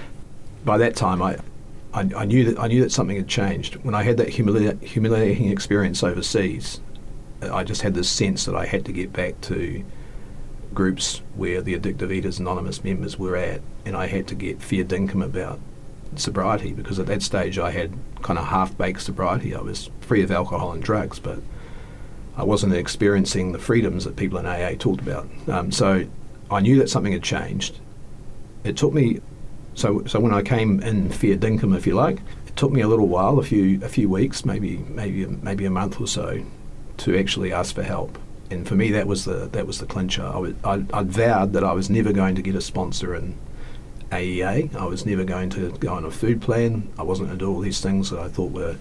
By 0.65 0.77
that 0.77 0.97
time, 0.97 1.21
I, 1.21 1.37
I, 1.93 2.09
I, 2.17 2.25
knew 2.25 2.43
that 2.51 2.59
I 2.59 2.67
knew 2.67 2.81
that 2.81 2.91
something 2.91 3.15
had 3.15 3.29
changed. 3.29 3.75
When 3.77 3.95
I 3.95 4.03
had 4.03 4.17
that 4.17 4.27
humili- 4.27 4.81
humiliating 4.83 5.49
experience 5.49 6.03
overseas, 6.03 6.81
I 7.41 7.63
just 7.63 7.81
had 7.81 7.93
this 7.93 8.09
sense 8.09 8.43
that 8.43 8.55
I 8.55 8.65
had 8.65 8.83
to 8.85 8.91
get 8.91 9.13
back 9.13 9.39
to 9.41 9.85
groups 10.73 11.21
where 11.35 11.61
the 11.61 11.79
Addictive 11.79 12.11
Eaters 12.11 12.39
Anonymous 12.39 12.83
members 12.83 13.17
were 13.17 13.37
at, 13.37 13.61
and 13.85 13.95
I 13.95 14.07
had 14.07 14.27
to 14.27 14.35
get 14.35 14.61
fair 14.61 14.83
dinkum 14.83 15.23
about 15.23 15.61
sobriety 16.17 16.73
because 16.73 16.99
at 16.99 17.05
that 17.05 17.21
stage 17.21 17.57
I 17.57 17.71
had 17.71 17.93
kind 18.21 18.37
of 18.37 18.47
half 18.47 18.77
baked 18.77 19.01
sobriety. 19.01 19.55
I 19.55 19.61
was 19.61 19.89
free 20.01 20.23
of 20.23 20.31
alcohol 20.31 20.73
and 20.73 20.83
drugs, 20.83 21.19
but 21.19 21.39
I 22.37 22.43
wasn't 22.43 22.73
experiencing 22.73 23.51
the 23.51 23.59
freedoms 23.59 24.05
that 24.05 24.15
people 24.15 24.37
in 24.37 24.45
AA 24.45 24.75
talked 24.77 25.01
about. 25.01 25.27
Um, 25.47 25.71
so 25.71 26.05
I 26.51 26.59
knew 26.61 26.77
that 26.77 26.89
something 26.89 27.11
had 27.11 27.23
changed. 27.23 27.79
It 28.63 28.77
took 28.77 28.93
me, 28.93 29.21
so 29.73 30.05
so 30.05 30.19
when 30.19 30.33
I 30.33 30.43
came 30.43 30.79
in 30.81 31.09
fair 31.09 31.35
dinkum, 31.35 31.75
if 31.75 31.87
you 31.87 31.95
like, 31.95 32.19
it 32.45 32.55
took 32.55 32.71
me 32.71 32.81
a 32.81 32.87
little 32.87 33.07
while, 33.07 33.39
a 33.39 33.43
few 33.43 33.83
a 33.83 33.89
few 33.89 34.07
weeks, 34.07 34.45
maybe 34.45 34.77
maybe 34.77 35.25
maybe 35.25 35.65
a 35.65 35.71
month 35.71 35.99
or 35.99 36.07
so, 36.07 36.43
to 36.97 37.17
actually 37.17 37.51
ask 37.51 37.73
for 37.73 37.83
help. 37.83 38.19
And 38.51 38.67
for 38.67 38.75
me, 38.75 38.91
that 38.91 39.07
was 39.07 39.25
the 39.25 39.49
that 39.51 39.65
was 39.65 39.79
the 39.79 39.87
clincher. 39.87 40.23
I, 40.23 40.37
would, 40.37 40.57
I, 40.63 40.83
I 40.93 41.03
vowed 41.03 41.53
that 41.53 41.63
I 41.63 41.73
was 41.73 41.89
never 41.89 42.13
going 42.13 42.35
to 42.35 42.41
get 42.41 42.55
a 42.55 42.61
sponsor 42.61 43.15
in 43.15 43.35
AEA. 44.11 44.75
I 44.75 44.85
was 44.85 45.05
never 45.05 45.23
going 45.23 45.49
to 45.51 45.71
go 45.79 45.93
on 45.93 46.05
a 46.05 46.11
food 46.11 46.41
plan. 46.41 46.87
I 46.99 47.03
wasn't 47.03 47.29
going 47.29 47.39
to 47.39 47.45
do 47.45 47.51
all 47.51 47.59
these 47.59 47.81
things 47.81 48.11
that 48.11 48.19
I 48.19 48.27
thought 48.27 48.51
were 48.51 48.77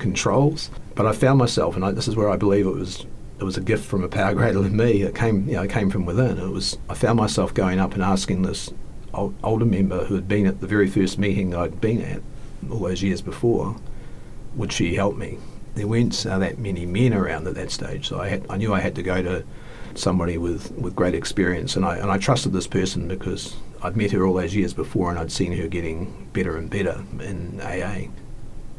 controls. 0.00 0.70
But 0.96 1.06
I 1.06 1.12
found 1.12 1.38
myself, 1.38 1.76
and 1.76 1.84
I, 1.84 1.92
this 1.92 2.08
is 2.08 2.16
where 2.16 2.28
I 2.28 2.36
believe 2.36 2.66
it 2.66 2.74
was 2.74 3.06
it 3.38 3.44
was 3.44 3.56
a 3.56 3.62
gift 3.62 3.86
from 3.86 4.04
a 4.04 4.08
power 4.08 4.34
greater 4.34 4.60
than 4.60 4.76
me. 4.76 5.02
It 5.02 5.14
came, 5.14 5.48
you 5.48 5.54
know, 5.54 5.62
it 5.62 5.70
came 5.70 5.88
from 5.90 6.04
within. 6.04 6.38
It 6.38 6.50
was 6.50 6.76
I 6.88 6.94
found 6.94 7.18
myself 7.18 7.54
going 7.54 7.78
up 7.78 7.94
and 7.94 8.02
asking 8.02 8.42
this 8.42 8.70
old, 9.14 9.34
older 9.42 9.64
member 9.64 10.04
who 10.04 10.16
had 10.16 10.28
been 10.28 10.46
at 10.46 10.60
the 10.60 10.66
very 10.66 10.88
first 10.88 11.18
meeting 11.18 11.54
I'd 11.54 11.80
been 11.80 12.02
at 12.02 12.22
all 12.70 12.80
those 12.80 13.02
years 13.02 13.22
before, 13.22 13.76
would 14.56 14.72
she 14.72 14.94
help 14.96 15.16
me? 15.16 15.38
there 15.74 15.86
weren't 15.86 16.26
uh, 16.26 16.38
that 16.38 16.58
many 16.58 16.84
men 16.86 17.14
around 17.14 17.46
at 17.46 17.54
that 17.54 17.70
stage, 17.70 18.08
so 18.08 18.20
I 18.20 18.28
had 18.28 18.46
I 18.50 18.56
knew 18.56 18.74
I 18.74 18.80
had 18.80 18.94
to 18.96 19.02
go 19.02 19.22
to 19.22 19.44
somebody 19.94 20.38
with, 20.38 20.70
with 20.72 20.94
great 20.94 21.14
experience, 21.14 21.76
and 21.76 21.84
I 21.84 21.96
and 21.96 22.10
I 22.10 22.18
trusted 22.18 22.52
this 22.52 22.66
person 22.66 23.08
because 23.08 23.56
I'd 23.82 23.96
met 23.96 24.10
her 24.12 24.26
all 24.26 24.34
those 24.34 24.54
years 24.54 24.74
before, 24.74 25.10
and 25.10 25.18
I'd 25.18 25.32
seen 25.32 25.52
her 25.52 25.68
getting 25.68 26.28
better 26.32 26.56
and 26.56 26.68
better 26.68 27.04
in 27.20 27.60
AA, 27.60 28.10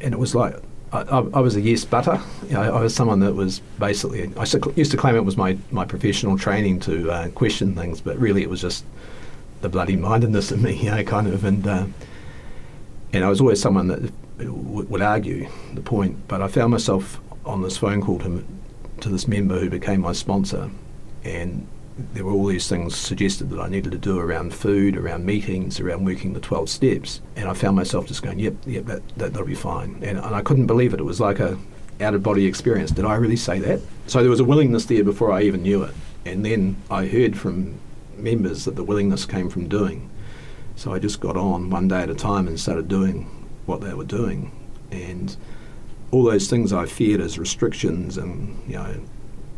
and 0.01 0.13
it 0.13 0.19
was 0.19 0.35
like. 0.35 0.55
I, 0.93 1.01
I, 1.01 1.39
was 1.39 1.55
a 1.55 1.61
yes 1.61 1.85
butter. 1.85 2.19
You 2.47 2.55
know, 2.55 2.75
I 2.75 2.81
was 2.81 2.93
someone 2.93 3.21
that 3.21 3.33
was 3.33 3.59
basically. 3.79 4.31
I 4.35 4.45
used 4.75 4.91
to 4.91 4.97
claim 4.97 5.15
it 5.15 5.23
was 5.23 5.37
my, 5.37 5.57
my 5.71 5.85
professional 5.85 6.37
training 6.37 6.81
to 6.81 7.09
uh, 7.09 7.29
question 7.29 7.75
things, 7.75 8.01
but 8.01 8.17
really 8.17 8.41
it 8.41 8.49
was 8.49 8.59
just 8.59 8.83
the 9.61 9.69
bloody 9.69 9.95
mindedness 9.95 10.51
of 10.51 10.61
me, 10.61 10.75
you 10.83 10.91
know, 10.91 11.03
kind 11.03 11.27
of. 11.27 11.45
And 11.45 11.65
uh, 11.65 11.85
and 13.13 13.23
I 13.23 13.29
was 13.29 13.39
always 13.39 13.61
someone 13.61 13.87
that 13.87 14.11
would 14.39 15.01
argue 15.01 15.49
the 15.73 15.81
point. 15.81 16.27
But 16.27 16.41
I 16.41 16.47
found 16.47 16.71
myself 16.71 17.21
on 17.45 17.61
this 17.61 17.77
phone 17.77 18.01
call 18.01 18.19
to, 18.19 18.45
to 19.01 19.09
this 19.09 19.27
member 19.27 19.59
who 19.59 19.69
became 19.69 20.01
my 20.01 20.11
sponsor, 20.11 20.69
and 21.23 21.67
there 22.13 22.25
were 22.25 22.31
all 22.31 22.45
these 22.45 22.67
things 22.67 22.95
suggested 22.95 23.49
that 23.49 23.59
I 23.59 23.69
needed 23.69 23.91
to 23.91 23.97
do 23.97 24.19
around 24.19 24.53
food, 24.53 24.97
around 24.97 25.25
meetings, 25.25 25.79
around 25.79 26.05
working 26.05 26.33
the 26.33 26.39
12 26.39 26.69
steps. 26.69 27.21
And 27.35 27.49
I 27.49 27.53
found 27.53 27.75
myself 27.75 28.07
just 28.07 28.21
going, 28.23 28.39
yep, 28.39 28.55
yep, 28.65 28.85
that, 28.85 29.07
that, 29.17 29.33
that'll 29.33 29.47
be 29.47 29.55
fine. 29.55 29.95
And, 30.03 30.17
and 30.17 30.35
I 30.35 30.41
couldn't 30.41 30.67
believe 30.67 30.93
it. 30.93 30.99
It 30.99 31.03
was 31.03 31.19
like 31.19 31.39
a 31.39 31.57
out 31.99 32.13
of 32.13 32.23
body 32.23 32.45
experience. 32.45 32.91
Did 32.91 33.05
I 33.05 33.15
really 33.15 33.35
say 33.35 33.59
that? 33.59 33.79
So 34.07 34.21
there 34.21 34.29
was 34.29 34.39
a 34.39 34.45
willingness 34.45 34.85
there 34.85 35.03
before 35.03 35.31
I 35.31 35.43
even 35.43 35.61
knew 35.61 35.83
it. 35.83 35.93
And 36.25 36.45
then 36.45 36.77
I 36.89 37.05
heard 37.05 37.37
from 37.37 37.79
members 38.15 38.65
that 38.65 38.75
the 38.75 38.83
willingness 38.83 39.25
came 39.25 39.49
from 39.49 39.67
doing. 39.67 40.09
So 40.75 40.93
I 40.93 40.99
just 40.99 41.19
got 41.19 41.37
on 41.37 41.69
one 41.69 41.87
day 41.87 42.01
at 42.01 42.09
a 42.09 42.15
time 42.15 42.47
and 42.47 42.59
started 42.59 42.87
doing 42.87 43.25
what 43.65 43.81
they 43.81 43.93
were 43.93 44.05
doing. 44.05 44.51
And 44.91 45.35
all 46.11 46.23
those 46.23 46.49
things 46.49 46.73
I 46.73 46.85
feared 46.85 47.21
as 47.21 47.39
restrictions 47.39 48.17
and, 48.17 48.61
you 48.67 48.75
know, 48.75 48.99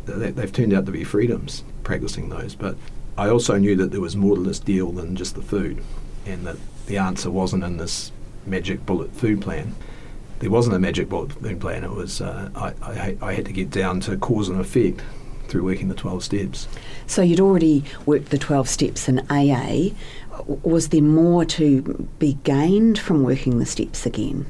they've 0.06 0.52
turned 0.52 0.74
out 0.74 0.86
to 0.86 0.92
be 0.92 1.04
freedoms 1.04 1.64
practicing 1.84 2.30
those. 2.30 2.56
But 2.56 2.76
I 3.18 3.30
also 3.30 3.58
knew 3.58 3.76
that 3.78 3.92
there 3.92 4.02
was 4.02 4.16
more 4.16 4.36
to 4.36 4.42
this 4.42 4.60
deal 4.60 4.92
than 4.92 5.16
just 5.16 5.36
the 5.36 5.42
food 5.42 5.84
and 6.26 6.46
that 6.46 6.58
the 6.88 6.98
answer 6.98 7.30
wasn't 7.30 7.64
in 7.64 7.78
this 7.78 8.12
magic 8.46 8.86
bullet 8.86 9.14
food 9.14 9.42
plan. 9.42 9.76
There 10.40 10.50
wasn't 10.50 10.76
a 10.76 10.80
magic 10.80 11.10
bullet 11.10 11.32
food 11.34 11.62
plan. 11.62 11.84
It 11.84 11.92
was 11.92 12.22
uh, 12.22 12.50
I, 12.56 12.74
I, 12.82 13.18
I 13.22 13.34
had 13.34 13.46
to 13.46 13.54
get 13.54 13.70
down 13.70 14.00
to 14.02 14.18
cause 14.18 14.50
and 14.50 14.60
effect 14.60 15.02
through 15.48 15.64
working 15.64 15.90
the 15.90 15.96
12 15.96 16.24
steps. 16.24 16.68
So 17.06 17.22
you'd 17.22 17.40
already 17.40 17.84
worked 18.06 18.30
the 18.30 18.38
12 18.38 18.68
steps 18.68 19.08
in 19.08 19.20
AA 19.30 19.94
was 20.48 20.90
there 20.90 21.02
more 21.02 21.46
to 21.46 22.08
be 22.20 22.34
gained 22.44 23.00
from 23.00 23.24
working 23.24 23.60
the 23.60 23.66
steps 23.66 24.06
again? 24.06 24.46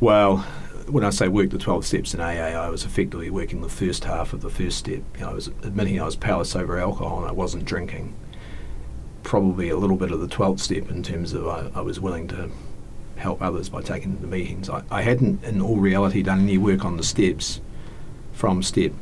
Well, 0.00 0.46
when 0.88 1.04
I 1.04 1.10
say 1.10 1.28
work 1.28 1.50
the 1.50 1.58
12 1.58 1.84
steps 1.84 2.14
in 2.14 2.20
AA, 2.20 2.58
I 2.58 2.68
was 2.68 2.84
effectively 2.84 3.30
working 3.30 3.60
the 3.60 3.68
first 3.68 4.04
half 4.04 4.32
of 4.32 4.40
the 4.40 4.50
first 4.50 4.78
step. 4.78 5.02
You 5.14 5.20
know, 5.20 5.30
I 5.30 5.34
was 5.34 5.48
admitting 5.48 6.00
I 6.00 6.04
was 6.04 6.16
powerless 6.16 6.56
over 6.56 6.78
alcohol 6.78 7.18
and 7.18 7.28
I 7.28 7.32
wasn't 7.32 7.64
drinking. 7.64 8.14
Probably 9.22 9.68
a 9.68 9.76
little 9.76 9.96
bit 9.96 10.10
of 10.10 10.20
the 10.20 10.28
12th 10.28 10.60
step 10.60 10.90
in 10.90 11.02
terms 11.02 11.32
of 11.32 11.46
I, 11.46 11.70
I 11.74 11.82
was 11.82 12.00
willing 12.00 12.28
to 12.28 12.50
help 13.16 13.42
others 13.42 13.68
by 13.68 13.82
taking 13.82 14.20
the 14.20 14.26
meetings. 14.26 14.70
I, 14.70 14.82
I 14.90 15.02
hadn't, 15.02 15.44
in 15.44 15.60
all 15.60 15.76
reality, 15.76 16.22
done 16.22 16.40
any 16.40 16.56
work 16.56 16.84
on 16.84 16.96
the 16.96 17.02
steps 17.02 17.60
from 18.32 18.62
step 18.62 18.92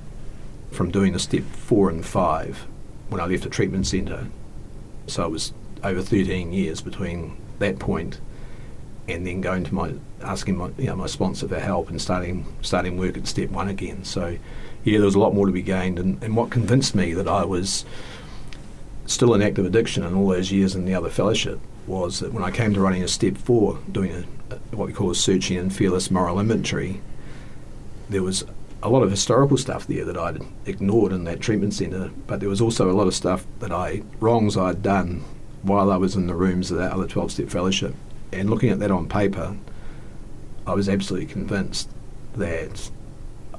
from 0.71 0.91
doing 0.91 1.13
the 1.13 1.19
step 1.19 1.43
four 1.43 1.89
and 1.89 2.05
five 2.05 2.67
when 3.09 3.21
I 3.21 3.27
left 3.27 3.45
the 3.45 3.51
treatment 3.51 3.87
centre. 3.87 4.29
So 5.07 5.25
it 5.25 5.31
was 5.31 5.53
over 5.83 6.03
13 6.03 6.53
years 6.53 6.81
between 6.81 7.37
that 7.59 7.79
point 7.79 8.21
and 9.09 9.27
then 9.27 9.41
going 9.41 9.65
to 9.65 9.75
my 9.75 9.93
asking 10.23 10.57
my 10.57 10.71
you 10.79 10.87
know 10.87 10.97
my 10.97 11.07
sponsor 11.07 11.47
for 11.49 11.61
help 11.61 11.89
and 11.91 12.01
starting 12.01 12.47
starting 12.63 12.97
work 12.97 13.17
at 13.17 13.27
step 13.27 13.51
one 13.51 13.69
again. 13.69 14.05
So 14.05 14.37
yeah, 14.85 14.99
there 14.99 15.07
was 15.07 15.15
a 15.15 15.19
lot 15.19 15.35
more 15.35 15.47
to 15.47 15.53
be 15.53 15.63
gained, 15.63 15.99
and, 15.99 16.23
and 16.23 16.37
what 16.37 16.51
convinced 16.51 16.95
me 16.95 17.13
that 17.15 17.29
I 17.29 17.45
was 17.45 17.85
still 19.07 19.35
in 19.35 19.43
active 19.43 19.65
addiction 19.65 20.05
in 20.05 20.15
all 20.15 20.29
those 20.29 20.53
years 20.53 20.75
in 20.75 20.85
the 20.85 20.95
other 20.95 21.11
fellowship 21.11 21.61
was 21.87 22.21
that 22.21 22.33
when 22.33 22.43
I 22.43 22.51
came 22.51 22.75
to 22.75 22.81
running 22.81 23.03
a 23.03 23.09
step 23.09 23.37
four, 23.37 23.79
doing 23.91 24.13
a, 24.13 24.55
a, 24.55 24.59
what 24.77 24.87
we 24.87 24.93
call 24.93 25.11
a 25.11 25.15
searching 25.15 25.57
and 25.57 25.75
fearless 25.75 26.11
moral 26.11 26.41
inventory, 26.41 27.01
there 28.09 28.23
was 28.23 28.45
a 28.83 28.89
lot 28.89 29.03
of 29.03 29.11
historical 29.11 29.57
stuff 29.57 29.87
there 29.87 30.05
that 30.05 30.17
I'd 30.17 30.43
ignored 30.65 31.13
in 31.13 31.25
that 31.25 31.41
treatment 31.41 31.75
centre, 31.75 32.11
but 32.27 32.41
there 32.41 32.49
was 32.49 32.61
also 32.61 32.91
a 32.91 32.95
lot 32.95 33.07
of 33.07 33.15
stuff 33.15 33.47
that 33.61 33.73
I 33.73 34.03
wrongs 34.21 34.57
I'd 34.57 34.83
done 34.83 35.25
while 35.63 35.91
I 35.91 35.97
was 35.97 36.15
in 36.15 36.27
the 36.27 36.35
rooms 36.35 36.71
of 36.71 36.79
that 36.79 36.93
other 36.93 37.07
12 37.07 37.33
step 37.33 37.49
fellowship. 37.49 37.95
And 38.33 38.51
looking 38.51 38.71
at 38.71 38.79
that 38.81 38.91
on 38.91 39.09
paper, 39.09 39.57
I 40.67 40.75
was 40.75 40.89
absolutely 40.89 41.27
convinced 41.27 41.89
that 42.35 42.91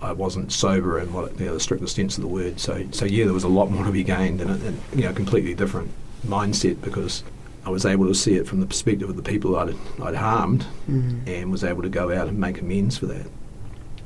I 0.02 0.12
wasn't 0.12 0.52
sober 0.52 1.00
in 1.00 1.14
what 1.14 1.40
you 1.40 1.48
know, 1.48 1.54
the 1.54 1.60
strictest 1.60 1.96
sense 1.96 2.18
of 2.18 2.22
the 2.22 2.28
word. 2.28 2.60
So, 2.60 2.86
so 2.92 3.06
yeah, 3.06 3.26
there 3.26 3.34
was 3.34 3.44
a 3.44 3.50
lot 3.50 3.72
more 3.72 3.84
to 3.86 3.92
be 3.92 4.04
gained 4.04 4.42
and, 4.42 4.62
and 4.62 4.80
you 4.94 5.04
know, 5.04 5.14
completely 5.14 5.54
different 5.54 5.92
mindset 6.26 6.82
because 6.82 7.24
I 7.66 7.70
was 7.70 7.86
able 7.86 8.08
to 8.08 8.16
see 8.16 8.36
it 8.36 8.48
from 8.48 8.60
the 8.60 8.66
perspective 8.66 9.10
of 9.10 9.16
the 9.16 9.24
people 9.24 9.56
I'd, 9.58 9.76
I'd 10.02 10.16
harmed 10.16 10.66
mm-hmm. 10.90 11.28
and 11.28 11.52
was 11.52 11.64
able 11.64 11.82
to 11.82 11.90
go 11.90 12.14
out 12.16 12.28
and 12.28 12.40
make 12.40 12.62
amends 12.62 12.98
for 12.98 13.08
that. 13.08 13.28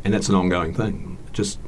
And 0.03 0.13
that's 0.13 0.29
an 0.29 0.35
ongoing 0.35 0.73
thing. 0.73 1.17
Just 1.33 1.59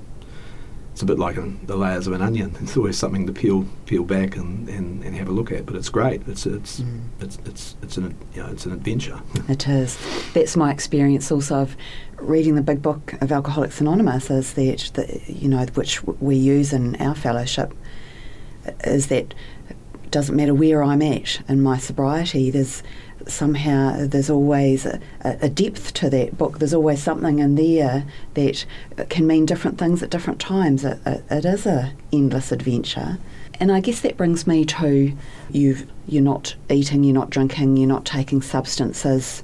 a 1.03 1.05
bit 1.05 1.19
like 1.19 1.37
an, 1.37 1.59
the 1.65 1.75
layers 1.75 2.07
of 2.07 2.13
an 2.13 2.21
onion. 2.21 2.55
It's 2.61 2.77
always 2.77 2.97
something 2.97 3.27
to 3.27 3.33
peel 3.33 3.65
peel 3.85 4.03
back 4.03 4.35
and, 4.35 4.67
and, 4.69 5.03
and 5.03 5.15
have 5.15 5.27
a 5.27 5.31
look 5.31 5.51
at. 5.51 5.65
But 5.65 5.75
it's 5.75 5.89
great. 5.89 6.27
It's 6.27 6.45
it's 6.45 6.79
mm. 6.79 7.01
it's, 7.19 7.37
it's 7.45 7.75
it's 7.81 7.97
an 7.97 8.15
you 8.33 8.41
know, 8.41 8.49
it's 8.49 8.65
an 8.65 8.71
adventure. 8.71 9.21
it 9.47 9.67
is. 9.67 9.97
That's 10.33 10.55
my 10.55 10.71
experience 10.71 11.31
also 11.31 11.57
of 11.57 11.77
reading 12.17 12.55
the 12.55 12.61
big 12.61 12.81
book 12.81 13.13
of 13.21 13.31
Alcoholics 13.31 13.79
Anonymous. 13.81 14.31
Is 14.31 14.53
that, 14.53 14.91
that 14.95 15.29
you 15.29 15.49
know 15.49 15.65
which 15.73 16.03
we 16.03 16.35
use 16.35 16.73
in 16.73 16.95
our 16.95 17.15
fellowship 17.15 17.73
is 18.85 19.07
that 19.07 19.33
it 19.69 20.11
doesn't 20.11 20.35
matter 20.35 20.53
where 20.53 20.83
I'm 20.83 21.01
at 21.01 21.41
in 21.49 21.61
my 21.61 21.77
sobriety. 21.77 22.49
There's 22.49 22.81
somehow 23.27 24.05
there's 24.07 24.29
always 24.29 24.85
a, 24.85 24.99
a, 25.21 25.49
depth 25.49 25.93
to 25.93 26.09
that 26.09 26.37
book. 26.37 26.59
There's 26.59 26.73
always 26.73 27.01
something 27.01 27.39
in 27.39 27.55
there 27.55 28.05
that 28.33 28.65
can 29.09 29.27
mean 29.27 29.45
different 29.45 29.77
things 29.77 30.03
at 30.03 30.09
different 30.09 30.39
times. 30.39 30.83
It, 30.83 30.99
it, 31.05 31.23
it 31.29 31.45
is 31.45 31.65
a 31.65 31.93
endless 32.11 32.51
adventure. 32.51 33.17
And 33.59 33.71
I 33.71 33.79
guess 33.79 34.01
that 34.01 34.17
brings 34.17 34.47
me 34.47 34.65
to 34.65 35.13
you 35.51 35.77
you're 36.07 36.23
not 36.23 36.55
eating, 36.69 37.03
you're 37.03 37.13
not 37.13 37.29
drinking, 37.29 37.77
you're 37.77 37.87
not 37.87 38.05
taking 38.05 38.41
substances. 38.41 39.43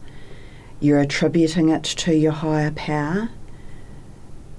You're 0.79 0.99
attributing 0.99 1.69
it 1.69 1.83
to 1.83 2.13
your 2.13 2.31
higher 2.31 2.71
power, 2.71 3.29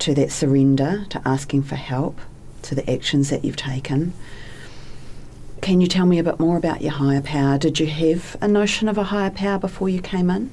to 0.01 0.15
that 0.15 0.31
surrender, 0.31 1.05
to 1.11 1.21
asking 1.27 1.65
for 1.65 1.77
help, 1.77 2.19
to 2.63 2.75
the 2.75 2.91
actions 2.91 3.31
that 3.31 3.45
you've 3.45 3.57
taken. 3.57 4.13
Can 5.61 5.83
you 5.83 5.87
tell 5.87 6.07
me 6.07 6.19
a 6.19 6.25
bit 6.25 6.41
more 6.41 6.57
about 6.57 6.81
your 6.81 6.93
higher 6.93 7.21
power? 7.21 7.59
Did 7.59 7.79
you 7.79 7.87
have 7.87 8.37
a 8.41 8.49
notion 8.49 8.89
of 8.89 8.97
a 8.97 9.05
higher 9.05 9.31
power 9.31 9.59
before 9.59 9.89
you 9.89 10.01
came 10.01 10.31
in? 10.31 10.51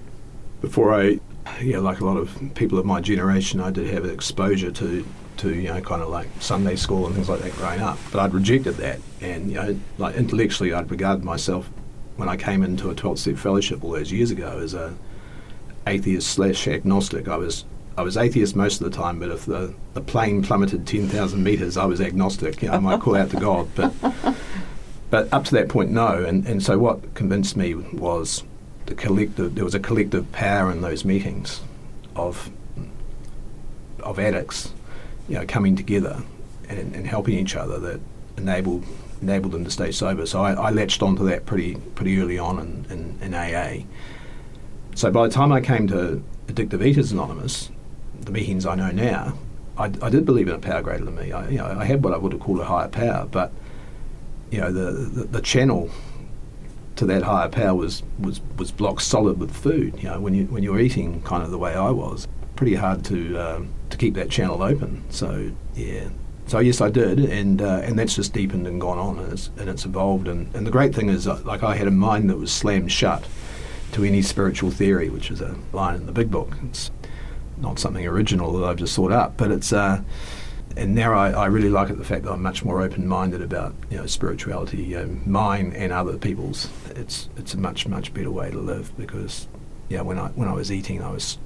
Before 0.60 0.94
I, 0.94 1.20
yeah, 1.62 1.80
like 1.80 2.02
a 2.02 2.06
lot 2.06 2.18
of 2.18 2.38
people 2.56 2.78
of 2.78 2.86
my 2.86 3.00
generation, 3.00 3.62
I 3.62 3.72
did 3.72 3.88
have 3.94 4.06
exposure 4.06 4.72
to, 4.72 5.08
to 5.38 5.56
you 5.56 5.70
know, 5.70 5.80
kind 5.80 6.02
of 6.02 6.10
like 6.10 6.28
Sunday 6.40 6.76
school 6.76 7.06
and 7.06 7.16
things 7.16 7.30
like 7.30 7.40
that 7.40 7.54
growing 7.54 7.80
up. 7.80 7.98
But 8.12 8.20
I'd 8.20 8.34
rejected 8.34 8.74
that, 8.76 9.00
and 9.22 9.50
you 9.50 9.56
know, 9.56 9.80
like 9.98 10.16
intellectually, 10.16 10.74
I'd 10.74 10.92
regarded 10.92 11.24
myself 11.24 11.70
when 12.18 12.28
I 12.28 12.36
came 12.36 12.62
into 12.62 12.90
a 12.90 12.96
12th 12.96 13.20
step 13.20 13.38
fellowship 13.38 13.84
all 13.84 13.92
those 13.92 14.12
years 14.12 14.32
ago 14.32 14.60
as 14.60 14.74
a 14.74 14.94
atheist 15.86 16.30
slash 16.30 16.68
agnostic. 16.68 17.30
I 17.30 17.38
was 17.38 17.64
I 17.98 18.02
was 18.02 18.18
atheist 18.18 18.56
most 18.56 18.82
of 18.82 18.92
the 18.92 18.96
time, 18.96 19.20
but 19.20 19.30
if 19.30 19.46
the, 19.46 19.74
the 19.94 20.02
plane 20.02 20.44
plummeted 20.44 20.86
10,000 20.86 21.44
metres, 21.44 21.78
I 21.78 21.86
was 21.86 22.00
agnostic. 22.00 22.62
You 22.62 22.68
know, 22.68 22.76
I 22.76 22.80
might 22.80 23.00
call 23.00 23.16
out 23.16 23.32
to 23.32 23.40
God, 23.40 23.68
but 23.74 23.92
but 25.10 25.32
up 25.32 25.46
to 25.46 25.56
that 25.56 25.70
point, 25.70 25.92
no. 25.92 26.24
And, 26.24 26.46
and 26.46 26.62
so 26.62 26.78
what 26.78 27.14
convinced 27.14 27.56
me 27.56 27.74
was 27.74 28.44
the 28.86 28.96
collective, 28.96 29.56
there 29.56 29.64
was 29.64 29.76
a 29.76 29.80
collective 29.80 30.32
power 30.32 30.72
in 30.72 30.82
those 30.82 31.06
meetings 31.06 31.62
of, 32.16 32.50
of 34.00 34.20
addicts, 34.20 34.74
you 35.30 35.36
know, 35.36 35.46
coming 35.46 35.76
together 35.76 36.22
and, 36.68 36.96
and 36.96 37.08
helping 37.08 37.38
each 37.38 37.56
other 37.56 37.80
that 37.80 38.02
enabled, 38.38 38.84
enabled 39.22 39.54
them 39.54 39.64
to 39.64 39.72
stay 39.72 39.92
sober. 39.92 40.26
So 40.26 40.42
I, 40.42 40.54
I 40.54 40.70
latched 40.72 41.02
onto 41.02 41.26
that 41.28 41.46
pretty, 41.46 41.76
pretty 41.96 42.20
early 42.20 42.38
on 42.38 42.60
in, 42.60 42.86
in, 42.90 43.20
in 43.22 43.34
AA. 43.34 43.86
So 44.96 45.12
by 45.12 45.28
the 45.28 45.34
time 45.34 45.52
I 45.52 45.62
came 45.62 45.88
to 45.88 46.22
Addictive 46.48 46.86
Eaters 46.86 47.12
Anonymous, 47.12 47.70
the 48.20 48.32
meetings 48.32 48.66
I 48.66 48.76
know 48.76 48.92
now, 48.92 49.38
I, 49.78 49.86
I 50.02 50.10
did 50.10 50.26
believe 50.26 50.50
in 50.50 50.56
a 50.56 50.60
power 50.60 50.82
greater 50.82 51.06
than 51.06 51.16
me. 51.16 51.32
I, 51.32 51.48
you 51.50 51.58
know, 51.60 51.78
I 51.80 51.86
had 51.86 52.04
what 52.04 52.14
I 52.14 52.18
would 52.18 52.34
have 52.34 52.42
called 52.42 52.60
a 52.60 52.66
higher 52.66 52.90
power, 52.90 53.26
but– 53.26 53.54
you 54.51 54.62
know, 54.62 54.72
the, 54.72 54.92
the, 54.92 55.24
the 55.25 55.42
channel 55.42 55.89
to 56.96 57.06
that 57.06 57.24
higher 57.24 57.50
power 57.50 57.75
was, 57.75 58.04
was, 58.20 58.42
was 58.58 58.72
blocked 58.72 59.01
solid 59.01 59.39
with 59.39 59.56
food. 59.56 59.96
You 59.98 60.10
know, 60.10 60.20
when 60.20 60.34
you 60.34 60.46
when 60.46 60.63
you're 60.63 60.80
eating 60.80 61.22
kind 61.22 61.44
of 61.44 61.51
the 61.51 61.58
way 61.58 61.74
I 61.74 61.92
was, 61.92 62.27
pretty 62.56 62.75
hard 62.75 63.06
to 63.06 63.38
um, 63.38 63.74
to 63.89 63.98
keep 63.98 64.16
that 64.16 64.30
channel 64.30 64.62
open. 64.62 65.04
So 65.10 65.51
yeah, 65.75 66.10
so 66.48 66.60
yes, 66.60 66.82
I 66.82 66.89
did, 66.89 67.20
and 67.20 67.62
uh, 67.62 67.82
and 67.84 67.98
that's 67.98 68.16
just 68.16 68.34
deepened 68.34 68.68
and 68.68 68.82
gone 68.82 68.98
on, 68.98 69.20
and 69.20 69.32
it's 69.32 69.50
and 69.58 69.70
it's 69.70 69.86
evolved. 69.86 70.27
And, 70.27 70.54
and 70.56 70.66
the 70.66 70.72
great 70.72 70.94
thing 70.94 71.10
is, 71.10 71.27
uh, 71.27 71.42
like 71.46 71.63
I 71.63 71.75
had 71.75 71.88
a 71.88 71.92
mind 71.92 72.30
that 72.30 72.38
was 72.38 72.51
slammed 72.51 72.92
shut 72.92 73.25
to 73.94 74.03
any 74.03 74.22
spiritual 74.22 74.72
theory, 74.72 75.10
which 75.10 75.31
is 75.31 75.40
a 75.40 75.55
line 75.72 75.96
in 75.96 76.05
the 76.05 76.12
big 76.12 76.29
book. 76.29 76.57
It's 76.64 76.92
not 77.57 77.79
something 77.79 78.05
original 78.05 78.51
that 78.53 78.66
I've 78.66 78.77
just 78.77 78.96
thought 78.96 79.12
up, 79.12 79.38
but 79.38 79.51
it's. 79.51 79.72
Uh, 79.72 80.01
and 80.77 80.94
now 80.96 81.13
I, 81.13 81.31
I, 81.31 81.46
really 81.48 81.70
like 81.70 81.90
it 81.90 81.98
the 81.98 82.05
fact 82.05 82.24
that 82.24 82.31
I'm 82.31 82.42
much 82.42 82.63
more 82.63 82.81
open-minded 82.81 83.42
about 83.42 83.74
you 83.90 83.98
know 83.98 84.05
spirituality, 84.05 84.96
um, 84.96 85.22
mine 85.25 85.74
and 85.75 85.92
other 85.92 86.18
people's. 86.18 86.70
It's 86.92 87.29
it's 87.35 87.53
a 87.53 87.57
much 87.57 87.87
much 87.87 88.13
better 88.13 88.31
way 88.31 88.51
to 88.51 88.59
live 88.59 88.96
because 88.98 89.48
yeah, 89.90 90.01
when 90.01 90.20
I 90.20 90.27
when 90.29 90.48
I 90.48 90.53
was 90.53 90.72
eating, 90.72 91.01
I 91.01 91.11
was 91.11 91.37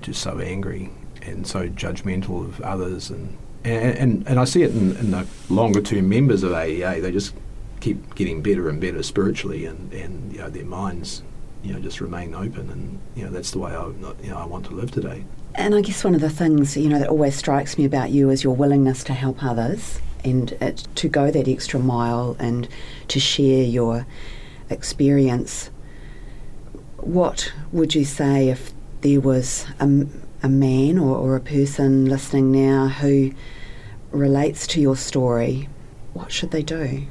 just 0.00 0.20
so 0.20 0.38
angry 0.38 0.90
and 1.22 1.46
so 1.46 1.68
judgmental 1.68 2.44
of 2.44 2.60
others, 2.60 3.10
and 3.10 3.38
and 3.64 3.98
and, 3.98 4.28
and 4.28 4.38
I 4.38 4.44
see 4.44 4.62
it 4.62 4.70
in, 4.72 4.96
in 4.96 5.10
the 5.10 5.26
longer 5.48 5.80
term 5.80 6.08
members 6.08 6.42
of 6.42 6.52
AEA. 6.52 7.00
They 7.02 7.10
just 7.10 7.34
keep 7.80 8.14
getting 8.16 8.42
better 8.42 8.68
and 8.68 8.80
better 8.80 9.02
spiritually, 9.02 9.64
and 9.64 9.92
and 9.92 10.32
you 10.32 10.38
know 10.38 10.50
their 10.50 10.66
minds 10.66 11.22
you 11.62 11.72
know 11.72 11.80
just 11.80 12.00
remain 12.00 12.34
open, 12.34 12.70
and 12.70 12.98
you 13.14 13.24
know 13.24 13.30
that's 13.30 13.50
the 13.50 13.58
way 13.58 13.72
I 13.72 13.86
you 13.86 14.30
know 14.30 14.36
I 14.36 14.44
want 14.44 14.66
to 14.66 14.72
live 14.74 14.90
today. 14.90 15.24
And 15.58 15.74
I 15.74 15.80
guess 15.80 16.04
one 16.04 16.14
of 16.14 16.20
the 16.20 16.30
things, 16.30 16.76
you 16.76 16.88
know, 16.88 17.00
that 17.00 17.08
always 17.08 17.34
strikes 17.34 17.76
me 17.76 17.84
about 17.84 18.10
you 18.10 18.30
is 18.30 18.44
your 18.44 18.54
willingness 18.54 19.02
to 19.04 19.12
help 19.12 19.42
others 19.42 20.00
and 20.22 20.56
uh, 20.60 20.70
to 20.94 21.08
go 21.08 21.32
that 21.32 21.48
extra 21.48 21.80
mile 21.80 22.36
and 22.38 22.68
to 23.08 23.18
share 23.18 23.64
your 23.64 24.06
experience. 24.70 25.70
What 26.98 27.52
would 27.72 27.96
you 27.96 28.04
say 28.04 28.50
if 28.50 28.72
there 29.00 29.20
was 29.20 29.66
a, 29.80 30.06
a 30.44 30.48
man 30.48 30.96
or, 30.96 31.16
or 31.16 31.34
a 31.34 31.40
person 31.40 32.04
listening 32.06 32.52
now 32.52 32.86
who 32.86 33.32
relates 34.12 34.64
to 34.68 34.80
your 34.80 34.96
story? 34.96 35.68
What 36.12 36.30
should 36.30 36.52
they 36.52 36.62
do? 36.62 37.04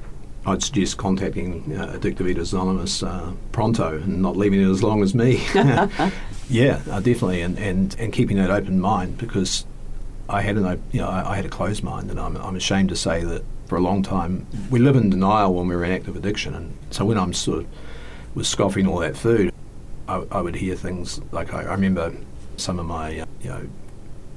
I'd 0.46 0.64
suggest 0.64 0.98
contacting 0.98 1.76
uh, 1.78 1.98
Addictive 1.98 2.30
Eaters 2.30 2.54
Anonymous 2.54 3.04
uh, 3.04 3.34
pronto 3.52 3.98
and 3.98 4.22
not 4.22 4.38
leaving 4.38 4.62
it 4.62 4.70
as 4.70 4.82
long 4.82 5.04
as 5.04 5.14
me. 5.14 5.46
Yeah, 6.50 6.82
uh, 6.90 7.00
definitely, 7.00 7.42
and, 7.42 7.58
and, 7.60 7.96
and 8.00 8.14
keeping 8.14 8.38
that 8.38 8.50
open 8.50 8.80
mind 8.80 9.18
because 9.18 9.66
I 10.30 10.42
had 10.42 10.58
an 10.58 10.82
you 10.92 11.02
know 11.02 11.10
I, 11.10 11.36
had 11.36 11.46
a 11.46 11.50
closed 11.50 11.84
mind, 11.84 12.10
and 12.10 12.20
I'm, 12.20 12.38
I'm 12.38 12.56
ashamed 12.56 12.90
to 12.90 12.96
say 12.96 13.24
that 13.24 13.44
for 13.68 13.78
a 13.78 13.82
long 13.82 14.02
time 14.02 14.48
we 14.70 14.80
live 14.80 14.96
in 14.96 15.10
denial 15.10 15.54
when 15.54 15.68
we're 15.68 15.84
in 15.84 15.92
active 15.92 16.16
addiction, 16.16 16.54
and 16.56 16.78
so 16.92 17.06
when 17.06 17.18
I'm 17.18 17.34
sort 17.34 17.60
of 17.60 17.68
was 18.34 18.48
scoffing 18.48 18.88
all 18.88 19.00
that 19.00 19.18
food, 19.18 19.54
I, 20.08 20.24
I 20.32 20.42
would 20.42 20.56
hear 20.56 20.76
things 20.76 21.20
like 21.32 21.54
I, 21.54 21.64
I 21.64 21.72
remember 21.72 22.14
some 22.56 22.80
of 22.80 22.86
my 22.86 23.20
uh, 23.20 23.26
you 23.42 23.50
know 23.50 23.68